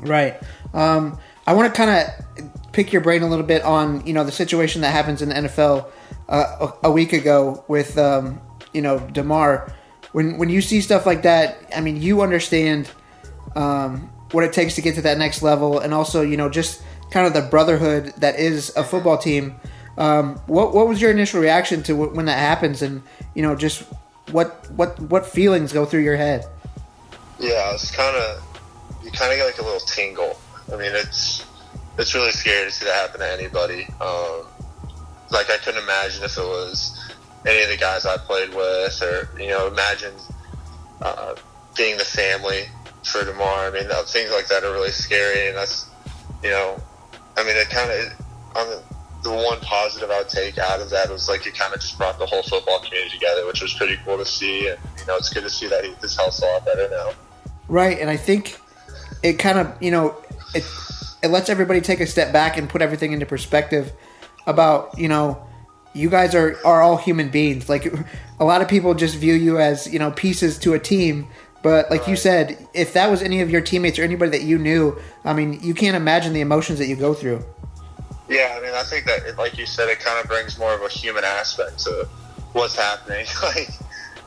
Right. 0.00 0.40
Um, 0.74 1.18
I 1.46 1.54
want 1.54 1.72
to 1.72 1.76
kind 1.76 1.90
of 1.90 2.72
pick 2.72 2.92
your 2.92 3.02
brain 3.02 3.22
a 3.22 3.28
little 3.28 3.44
bit 3.44 3.62
on 3.62 4.04
you 4.06 4.12
know 4.12 4.24
the 4.24 4.32
situation 4.32 4.82
that 4.82 4.90
happens 4.90 5.22
in 5.22 5.28
the 5.28 5.34
NFL 5.34 5.90
uh, 6.28 6.72
a, 6.82 6.88
a, 6.88 6.90
week 6.90 7.12
ago 7.12 7.64
with 7.68 7.98
um, 7.98 8.40
you 8.72 8.82
know 8.82 8.98
Damar. 8.98 9.72
When 10.12 10.38
when 10.38 10.50
you 10.50 10.60
see 10.60 10.80
stuff 10.80 11.06
like 11.06 11.22
that, 11.22 11.58
I 11.74 11.80
mean, 11.80 12.00
you 12.00 12.22
understand 12.22 12.90
um, 13.56 14.11
what 14.32 14.44
it 14.44 14.52
takes 14.52 14.74
to 14.74 14.82
get 14.82 14.94
to 14.96 15.02
that 15.02 15.18
next 15.18 15.42
level, 15.42 15.78
and 15.78 15.94
also 15.94 16.22
you 16.22 16.36
know 16.36 16.48
just 16.48 16.82
kind 17.10 17.26
of 17.26 17.34
the 17.34 17.42
brotherhood 17.42 18.12
that 18.18 18.38
is 18.38 18.74
a 18.76 18.82
football 18.82 19.18
team. 19.18 19.56
Um, 19.98 20.36
what 20.46 20.74
what 20.74 20.88
was 20.88 21.00
your 21.00 21.10
initial 21.10 21.40
reaction 21.40 21.82
to 21.84 21.94
when 21.94 22.26
that 22.26 22.38
happens, 22.38 22.82
and 22.82 23.02
you 23.34 23.42
know 23.42 23.54
just 23.54 23.84
what 24.30 24.70
what 24.72 24.98
what 25.00 25.26
feelings 25.26 25.72
go 25.72 25.84
through 25.84 26.02
your 26.02 26.16
head? 26.16 26.46
Yeah, 27.38 27.74
it's 27.74 27.90
kind 27.90 28.16
of 28.16 28.42
you 29.04 29.10
kind 29.10 29.32
of 29.32 29.38
get 29.38 29.46
like 29.46 29.58
a 29.58 29.62
little 29.62 29.80
tingle. 29.80 30.38
I 30.72 30.76
mean, 30.76 30.92
it's 30.94 31.44
it's 31.98 32.14
really 32.14 32.30
scary 32.30 32.66
to 32.66 32.70
see 32.70 32.86
that 32.86 32.94
happen 32.94 33.20
to 33.20 33.32
anybody. 33.32 33.86
Um, 34.00 34.46
like 35.30 35.50
I 35.50 35.58
couldn't 35.58 35.82
imagine 35.82 36.24
if 36.24 36.36
it 36.36 36.42
was 36.42 37.12
any 37.46 37.62
of 37.62 37.68
the 37.68 37.76
guys 37.76 38.06
I 38.06 38.16
played 38.16 38.54
with, 38.54 39.02
or 39.02 39.28
you 39.38 39.48
know, 39.48 39.66
imagine 39.66 40.14
uh, 41.02 41.34
being 41.76 41.98
the 41.98 42.04
family 42.04 42.66
for 43.04 43.24
Damar. 43.24 43.66
I 43.66 43.70
mean, 43.70 43.88
things 44.06 44.30
like 44.30 44.48
that 44.48 44.64
are 44.64 44.72
really 44.72 44.90
scary, 44.90 45.48
and 45.48 45.56
that's 45.56 45.86
you 46.42 46.50
know, 46.50 46.80
I 47.36 47.44
mean, 47.44 47.56
it 47.56 47.70
kind 47.70 47.90
of 47.90 48.56
on 48.56 48.68
the, 48.68 48.82
the 49.22 49.30
one 49.30 49.60
positive 49.60 50.10
I 50.10 50.18
would 50.18 50.28
take 50.28 50.58
out 50.58 50.80
of 50.80 50.90
that 50.90 51.10
was 51.10 51.28
like 51.28 51.46
it 51.46 51.54
kind 51.54 51.72
of 51.72 51.80
just 51.80 51.96
brought 51.96 52.18
the 52.18 52.26
whole 52.26 52.42
football 52.42 52.80
community 52.80 53.10
together, 53.10 53.46
which 53.46 53.62
was 53.62 53.72
pretty 53.74 53.96
cool 54.04 54.18
to 54.18 54.24
see, 54.24 54.68
and 54.68 54.78
you 54.98 55.06
know, 55.06 55.16
it's 55.16 55.32
good 55.32 55.44
to 55.44 55.50
see 55.50 55.68
that 55.68 55.84
he, 55.84 55.92
his 56.00 56.16
health's 56.16 56.42
a 56.42 56.46
lot 56.46 56.64
better 56.64 56.88
now. 56.90 57.12
Right, 57.68 57.98
and 57.98 58.10
I 58.10 58.16
think 58.16 58.58
it 59.22 59.34
kind 59.34 59.58
of 59.58 59.80
you 59.80 59.90
know 59.90 60.16
it 60.54 60.64
it 61.22 61.28
lets 61.28 61.48
everybody 61.48 61.80
take 61.80 62.00
a 62.00 62.06
step 62.06 62.32
back 62.32 62.56
and 62.56 62.68
put 62.68 62.82
everything 62.82 63.12
into 63.12 63.26
perspective 63.26 63.92
about 64.46 64.98
you 64.98 65.08
know 65.08 65.46
you 65.94 66.10
guys 66.10 66.34
are 66.34 66.56
are 66.64 66.82
all 66.82 66.96
human 66.96 67.28
beings 67.28 67.68
like 67.68 67.86
a 68.40 68.44
lot 68.44 68.62
of 68.62 68.68
people 68.68 68.94
just 68.94 69.16
view 69.16 69.34
you 69.34 69.58
as 69.58 69.92
you 69.92 69.98
know 69.98 70.10
pieces 70.10 70.58
to 70.58 70.74
a 70.74 70.78
team 70.78 71.28
but 71.62 71.90
like 71.90 72.00
right. 72.00 72.10
you 72.10 72.16
said 72.16 72.68
if 72.74 72.92
that 72.92 73.10
was 73.10 73.22
any 73.22 73.40
of 73.40 73.50
your 73.50 73.60
teammates 73.60 73.98
or 73.98 74.02
anybody 74.02 74.30
that 74.30 74.42
you 74.42 74.58
knew 74.58 74.98
i 75.24 75.32
mean 75.32 75.58
you 75.62 75.74
can't 75.74 75.96
imagine 75.96 76.32
the 76.32 76.40
emotions 76.40 76.78
that 76.78 76.86
you 76.86 76.96
go 76.96 77.14
through 77.14 77.44
yeah 78.28 78.54
i 78.56 78.60
mean 78.60 78.74
i 78.74 78.82
think 78.82 79.04
that 79.04 79.36
like 79.38 79.56
you 79.56 79.66
said 79.66 79.88
it 79.88 80.00
kind 80.00 80.18
of 80.18 80.26
brings 80.28 80.58
more 80.58 80.74
of 80.74 80.82
a 80.82 80.88
human 80.88 81.24
aspect 81.24 81.78
to 81.78 82.06
what's 82.52 82.76
happening 82.76 83.26
like 83.42 83.68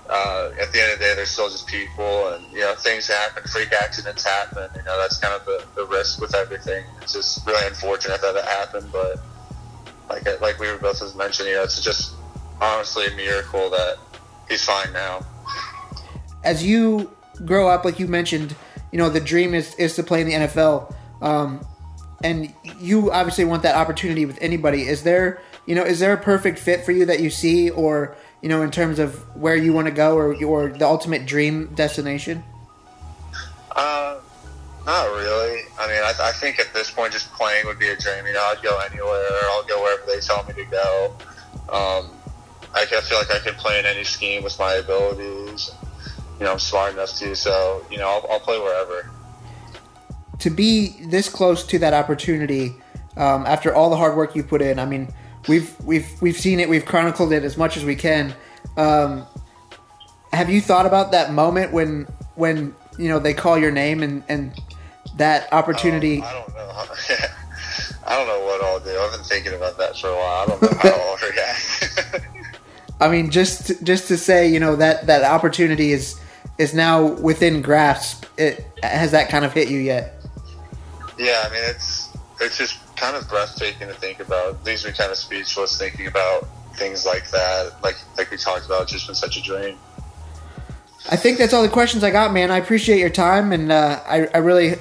uh, 0.09 0.51
at 0.61 0.71
the 0.71 0.81
end 0.81 0.93
of 0.93 0.99
the 0.99 1.05
day, 1.05 1.15
they're 1.15 1.25
still 1.25 1.49
just 1.49 1.65
people, 1.65 2.29
and 2.29 2.45
you 2.51 2.59
know 2.59 2.75
things 2.75 3.07
happen, 3.07 3.43
freak 3.51 3.71
accidents 3.73 4.23
happen. 4.23 4.69
You 4.75 4.83
know 4.83 4.99
that's 4.99 5.17
kind 5.17 5.33
of 5.33 5.45
the, 5.45 5.65
the 5.75 5.85
risk 5.87 6.21
with 6.21 6.35
everything. 6.35 6.83
It's 7.01 7.13
just 7.13 7.45
really 7.47 7.65
unfortunate 7.65 8.21
that 8.21 8.35
it 8.35 8.45
happened, 8.45 8.91
but 8.91 9.19
like 10.09 10.41
like 10.41 10.59
we 10.59 10.71
were 10.71 10.77
both 10.77 11.01
as 11.01 11.15
mentioned, 11.15 11.49
you 11.49 11.55
know, 11.55 11.63
it's 11.63 11.81
just 11.81 12.13
honestly 12.61 13.07
a 13.07 13.15
miracle 13.15 13.69
that 13.71 13.97
he's 14.47 14.63
fine 14.63 14.93
now. 14.93 15.25
As 16.43 16.63
you 16.63 17.11
grow 17.45 17.67
up, 17.67 17.85
like 17.85 17.99
you 17.99 18.07
mentioned, 18.07 18.55
you 18.91 18.97
know 18.97 19.09
the 19.09 19.19
dream 19.19 19.53
is 19.53 19.75
is 19.75 19.95
to 19.95 20.03
play 20.03 20.21
in 20.21 20.27
the 20.27 20.33
NFL, 20.33 20.93
um, 21.21 21.65
and 22.23 22.53
you 22.79 23.11
obviously 23.11 23.45
want 23.45 23.63
that 23.63 23.75
opportunity 23.75 24.25
with 24.25 24.37
anybody. 24.41 24.87
Is 24.87 25.03
there 25.03 25.41
you 25.65 25.75
know 25.75 25.83
is 25.83 25.99
there 25.99 26.13
a 26.13 26.17
perfect 26.17 26.59
fit 26.59 26.85
for 26.85 26.91
you 26.91 27.05
that 27.05 27.19
you 27.19 27.29
see 27.29 27.69
or 27.69 28.15
you 28.45 28.49
know, 28.49 28.61
in 28.61 28.69
terms 28.69 28.99
of 28.99 29.15
where 29.35 29.55
you 29.55 29.73
want 29.73 29.87
to 29.87 29.91
go 29.91 30.15
or 30.15 30.35
your 30.35 30.69
the 30.69 30.85
ultimate 30.85 31.25
dream 31.25 31.73
destination? 31.73 32.43
Uh, 33.71 34.19
not 34.85 35.05
really. 35.05 35.63
I 35.79 35.87
mean, 35.87 36.03
I, 36.03 36.13
I 36.21 36.31
think 36.31 36.59
at 36.59 36.71
this 36.71 36.91
point, 36.91 37.11
just 37.11 37.33
playing 37.33 37.65
would 37.65 37.79
be 37.79 37.89
a 37.89 37.97
dream. 37.97 38.23
You 38.27 38.33
know, 38.33 38.43
I'd 38.43 38.61
go 38.61 38.79
anywhere. 38.79 39.25
I'll 39.49 39.63
go 39.63 39.81
wherever 39.81 40.03
they 40.05 40.19
tell 40.19 40.43
me 40.43 40.53
to 40.53 40.65
go. 40.65 41.15
Um, 41.69 42.11
I 42.75 42.85
feel 42.85 43.17
like 43.17 43.31
I 43.31 43.39
could 43.39 43.57
play 43.57 43.79
in 43.79 43.85
any 43.87 44.03
scheme 44.03 44.43
with 44.43 44.59
my 44.59 44.73
abilities. 44.73 45.71
You 46.39 46.45
know, 46.45 46.53
I'm 46.53 46.59
smart 46.59 46.93
enough 46.93 47.13
to, 47.17 47.35
so 47.35 47.85
you 47.89 47.97
know, 47.97 48.07
I'll, 48.07 48.25
I'll 48.31 48.39
play 48.39 48.59
wherever. 48.59 49.09
To 50.39 50.49
be 50.49 50.97
this 51.07 51.29
close 51.29 51.65
to 51.67 51.79
that 51.79 51.93
opportunity, 51.93 52.75
um, 53.15 53.45
after 53.45 53.73
all 53.73 53.89
the 53.89 53.95
hard 53.95 54.17
work 54.17 54.35
you 54.35 54.43
put 54.43 54.61
in, 54.61 54.79
I 54.79 54.85
mean, 54.85 55.13
we've 55.47 55.73
we've 55.81 56.07
we've 56.21 56.37
seen 56.37 56.59
it. 56.59 56.67
We've 56.67 56.85
chronicled 56.85 57.31
it 57.31 57.43
as 57.43 57.57
much 57.57 57.77
as 57.77 57.85
we 57.85 57.95
can. 57.95 58.33
Um, 58.75 59.25
have 60.33 60.49
you 60.49 60.59
thought 60.59 60.85
about 60.85 61.11
that 61.11 61.31
moment 61.31 61.71
when 61.71 62.07
when 62.35 62.75
you 62.97 63.07
know 63.07 63.19
they 63.19 63.33
call 63.33 63.57
your 63.57 63.71
name 63.71 64.03
and 64.03 64.23
and 64.27 64.53
that 65.15 65.51
opportunity? 65.53 66.17
Um, 66.17 66.25
I 66.25 66.33
don't 66.33 66.55
know. 66.55 67.25
I 68.07 68.17
don't 68.17 68.27
know 68.27 68.45
what 68.45 68.63
I'll 68.63 68.79
do. 68.79 68.97
I've 68.99 69.11
been 69.13 69.23
thinking 69.23 69.53
about 69.53 69.77
that 69.77 69.97
for 69.97 70.09
a 70.09 70.15
while. 70.15 70.43
I 70.43 70.45
don't 70.45 70.61
know 70.61 70.77
how 70.79 70.89
I'll 70.89 71.17
react. 71.31 72.21
I 73.01 73.09
mean, 73.09 73.31
just 73.31 73.83
just 73.83 74.07
to 74.09 74.17
say, 74.17 74.47
you 74.47 74.59
know 74.59 74.75
that 74.75 75.07
that 75.07 75.23
opportunity 75.23 75.91
is 75.91 76.19
is 76.57 76.73
now 76.73 77.05
within 77.05 77.61
grasp. 77.61 78.25
It 78.37 78.65
has 78.83 79.11
that 79.11 79.29
kind 79.29 79.45
of 79.45 79.53
hit 79.53 79.69
you 79.69 79.79
yet? 79.79 80.13
Yeah, 81.17 81.43
I 81.45 81.49
mean 81.49 81.63
it's 81.63 82.15
it's 82.41 82.57
just 82.57 82.79
kind 82.95 83.15
of 83.15 83.27
breathtaking 83.29 83.87
to 83.87 83.93
think 83.93 84.19
about. 84.19 84.63
Leaves 84.65 84.85
me 84.85 84.91
kind 84.91 85.11
of 85.11 85.17
speechless 85.17 85.77
thinking 85.77 86.07
about 86.07 86.47
things 86.75 87.05
like 87.05 87.29
that. 87.31 87.73
Like 87.83 87.95
like 88.17 88.31
we 88.31 88.37
talked 88.37 88.65
about, 88.65 88.83
It's 88.83 88.91
just 88.91 89.07
been 89.07 89.15
such 89.15 89.37
a 89.37 89.41
dream. 89.41 89.77
I 91.09 91.17
think 91.17 91.37
that's 91.37 91.53
all 91.53 91.61
the 91.61 91.69
questions 91.69 92.03
I 92.03 92.09
got, 92.09 92.33
man. 92.33 92.49
I 92.49 92.57
appreciate 92.57 92.99
your 92.99 93.11
time, 93.11 93.51
and 93.51 93.71
uh, 93.71 94.01
I, 94.07 94.27
I 94.33 94.37
really 94.39 94.75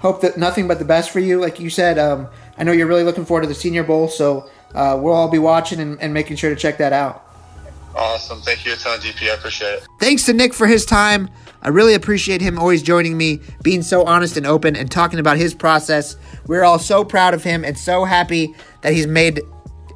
hope 0.00 0.20
that 0.20 0.36
nothing 0.36 0.68
but 0.68 0.78
the 0.78 0.84
best 0.84 1.10
for 1.10 1.20
you. 1.20 1.40
Like 1.40 1.58
you 1.58 1.70
said, 1.70 1.98
um, 1.98 2.28
I 2.58 2.64
know 2.64 2.72
you're 2.72 2.86
really 2.86 3.02
looking 3.02 3.24
forward 3.24 3.42
to 3.42 3.46
the 3.48 3.54
Senior 3.54 3.82
Bowl, 3.82 4.08
so 4.08 4.50
uh, 4.74 4.98
we'll 5.00 5.14
all 5.14 5.30
be 5.30 5.38
watching 5.38 5.80
and, 5.80 5.98
and 6.02 6.12
making 6.12 6.36
sure 6.36 6.50
to 6.50 6.56
check 6.56 6.76
that 6.78 6.92
out. 6.92 7.24
Awesome. 7.94 8.40
Thank 8.40 8.64
you 8.64 8.72
a 8.72 8.76
ton, 8.76 9.00
DP. 9.00 9.30
I 9.30 9.34
appreciate 9.34 9.74
it. 9.74 9.86
Thanks 9.98 10.24
to 10.26 10.32
Nick 10.32 10.54
for 10.54 10.66
his 10.66 10.84
time. 10.84 11.28
I 11.62 11.68
really 11.68 11.94
appreciate 11.94 12.40
him 12.40 12.58
always 12.58 12.82
joining 12.82 13.16
me, 13.16 13.40
being 13.62 13.82
so 13.82 14.04
honest 14.04 14.36
and 14.36 14.46
open, 14.46 14.76
and 14.76 14.90
talking 14.90 15.18
about 15.18 15.36
his 15.36 15.54
process. 15.54 16.16
We're 16.46 16.64
all 16.64 16.78
so 16.78 17.04
proud 17.04 17.34
of 17.34 17.42
him 17.42 17.64
and 17.64 17.78
so 17.78 18.04
happy 18.04 18.54
that 18.82 18.92
he's 18.92 19.06
made 19.06 19.40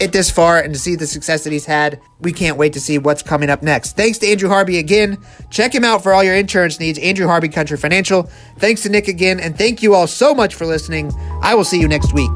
it 0.00 0.12
this 0.12 0.30
far 0.30 0.59
and 0.61 0.74
to 0.74 0.80
see 0.80 0.96
the 0.96 1.07
success 1.07 1.44
that 1.44 1.52
he's 1.52 1.64
had. 1.64 2.00
We 2.20 2.33
can't 2.33 2.57
wait 2.57 2.72
to 2.74 2.80
see 2.80 2.98
what's 2.98 3.22
coming 3.22 3.48
up 3.48 3.62
next. 3.62 3.96
Thanks 3.96 4.18
to 4.18 4.26
Andrew 4.26 4.48
Harvey 4.48 4.78
again. 4.78 5.18
Check 5.50 5.74
him 5.74 5.85
out 5.85 6.02
for 6.02 6.12
all 6.12 6.24
your 6.24 6.35
insurance 6.35 6.80
needs. 6.80 6.98
Andrew 6.98 7.26
Harvey 7.26 7.48
Country 7.48 7.76
Financial. 7.76 8.24
Thanks 8.59 8.83
to 8.83 8.88
Nick 8.88 9.09
again, 9.09 9.40
and 9.40 9.57
thank 9.57 9.83
you 9.83 9.94
all 9.94 10.07
so 10.07 10.35
much 10.35 10.54
for 10.54 10.66
listening. 10.66 11.12
I 11.42 11.54
will 11.54 11.64
see 11.64 11.80
you 11.80 11.88
next 11.88 12.12
week. 12.12 12.30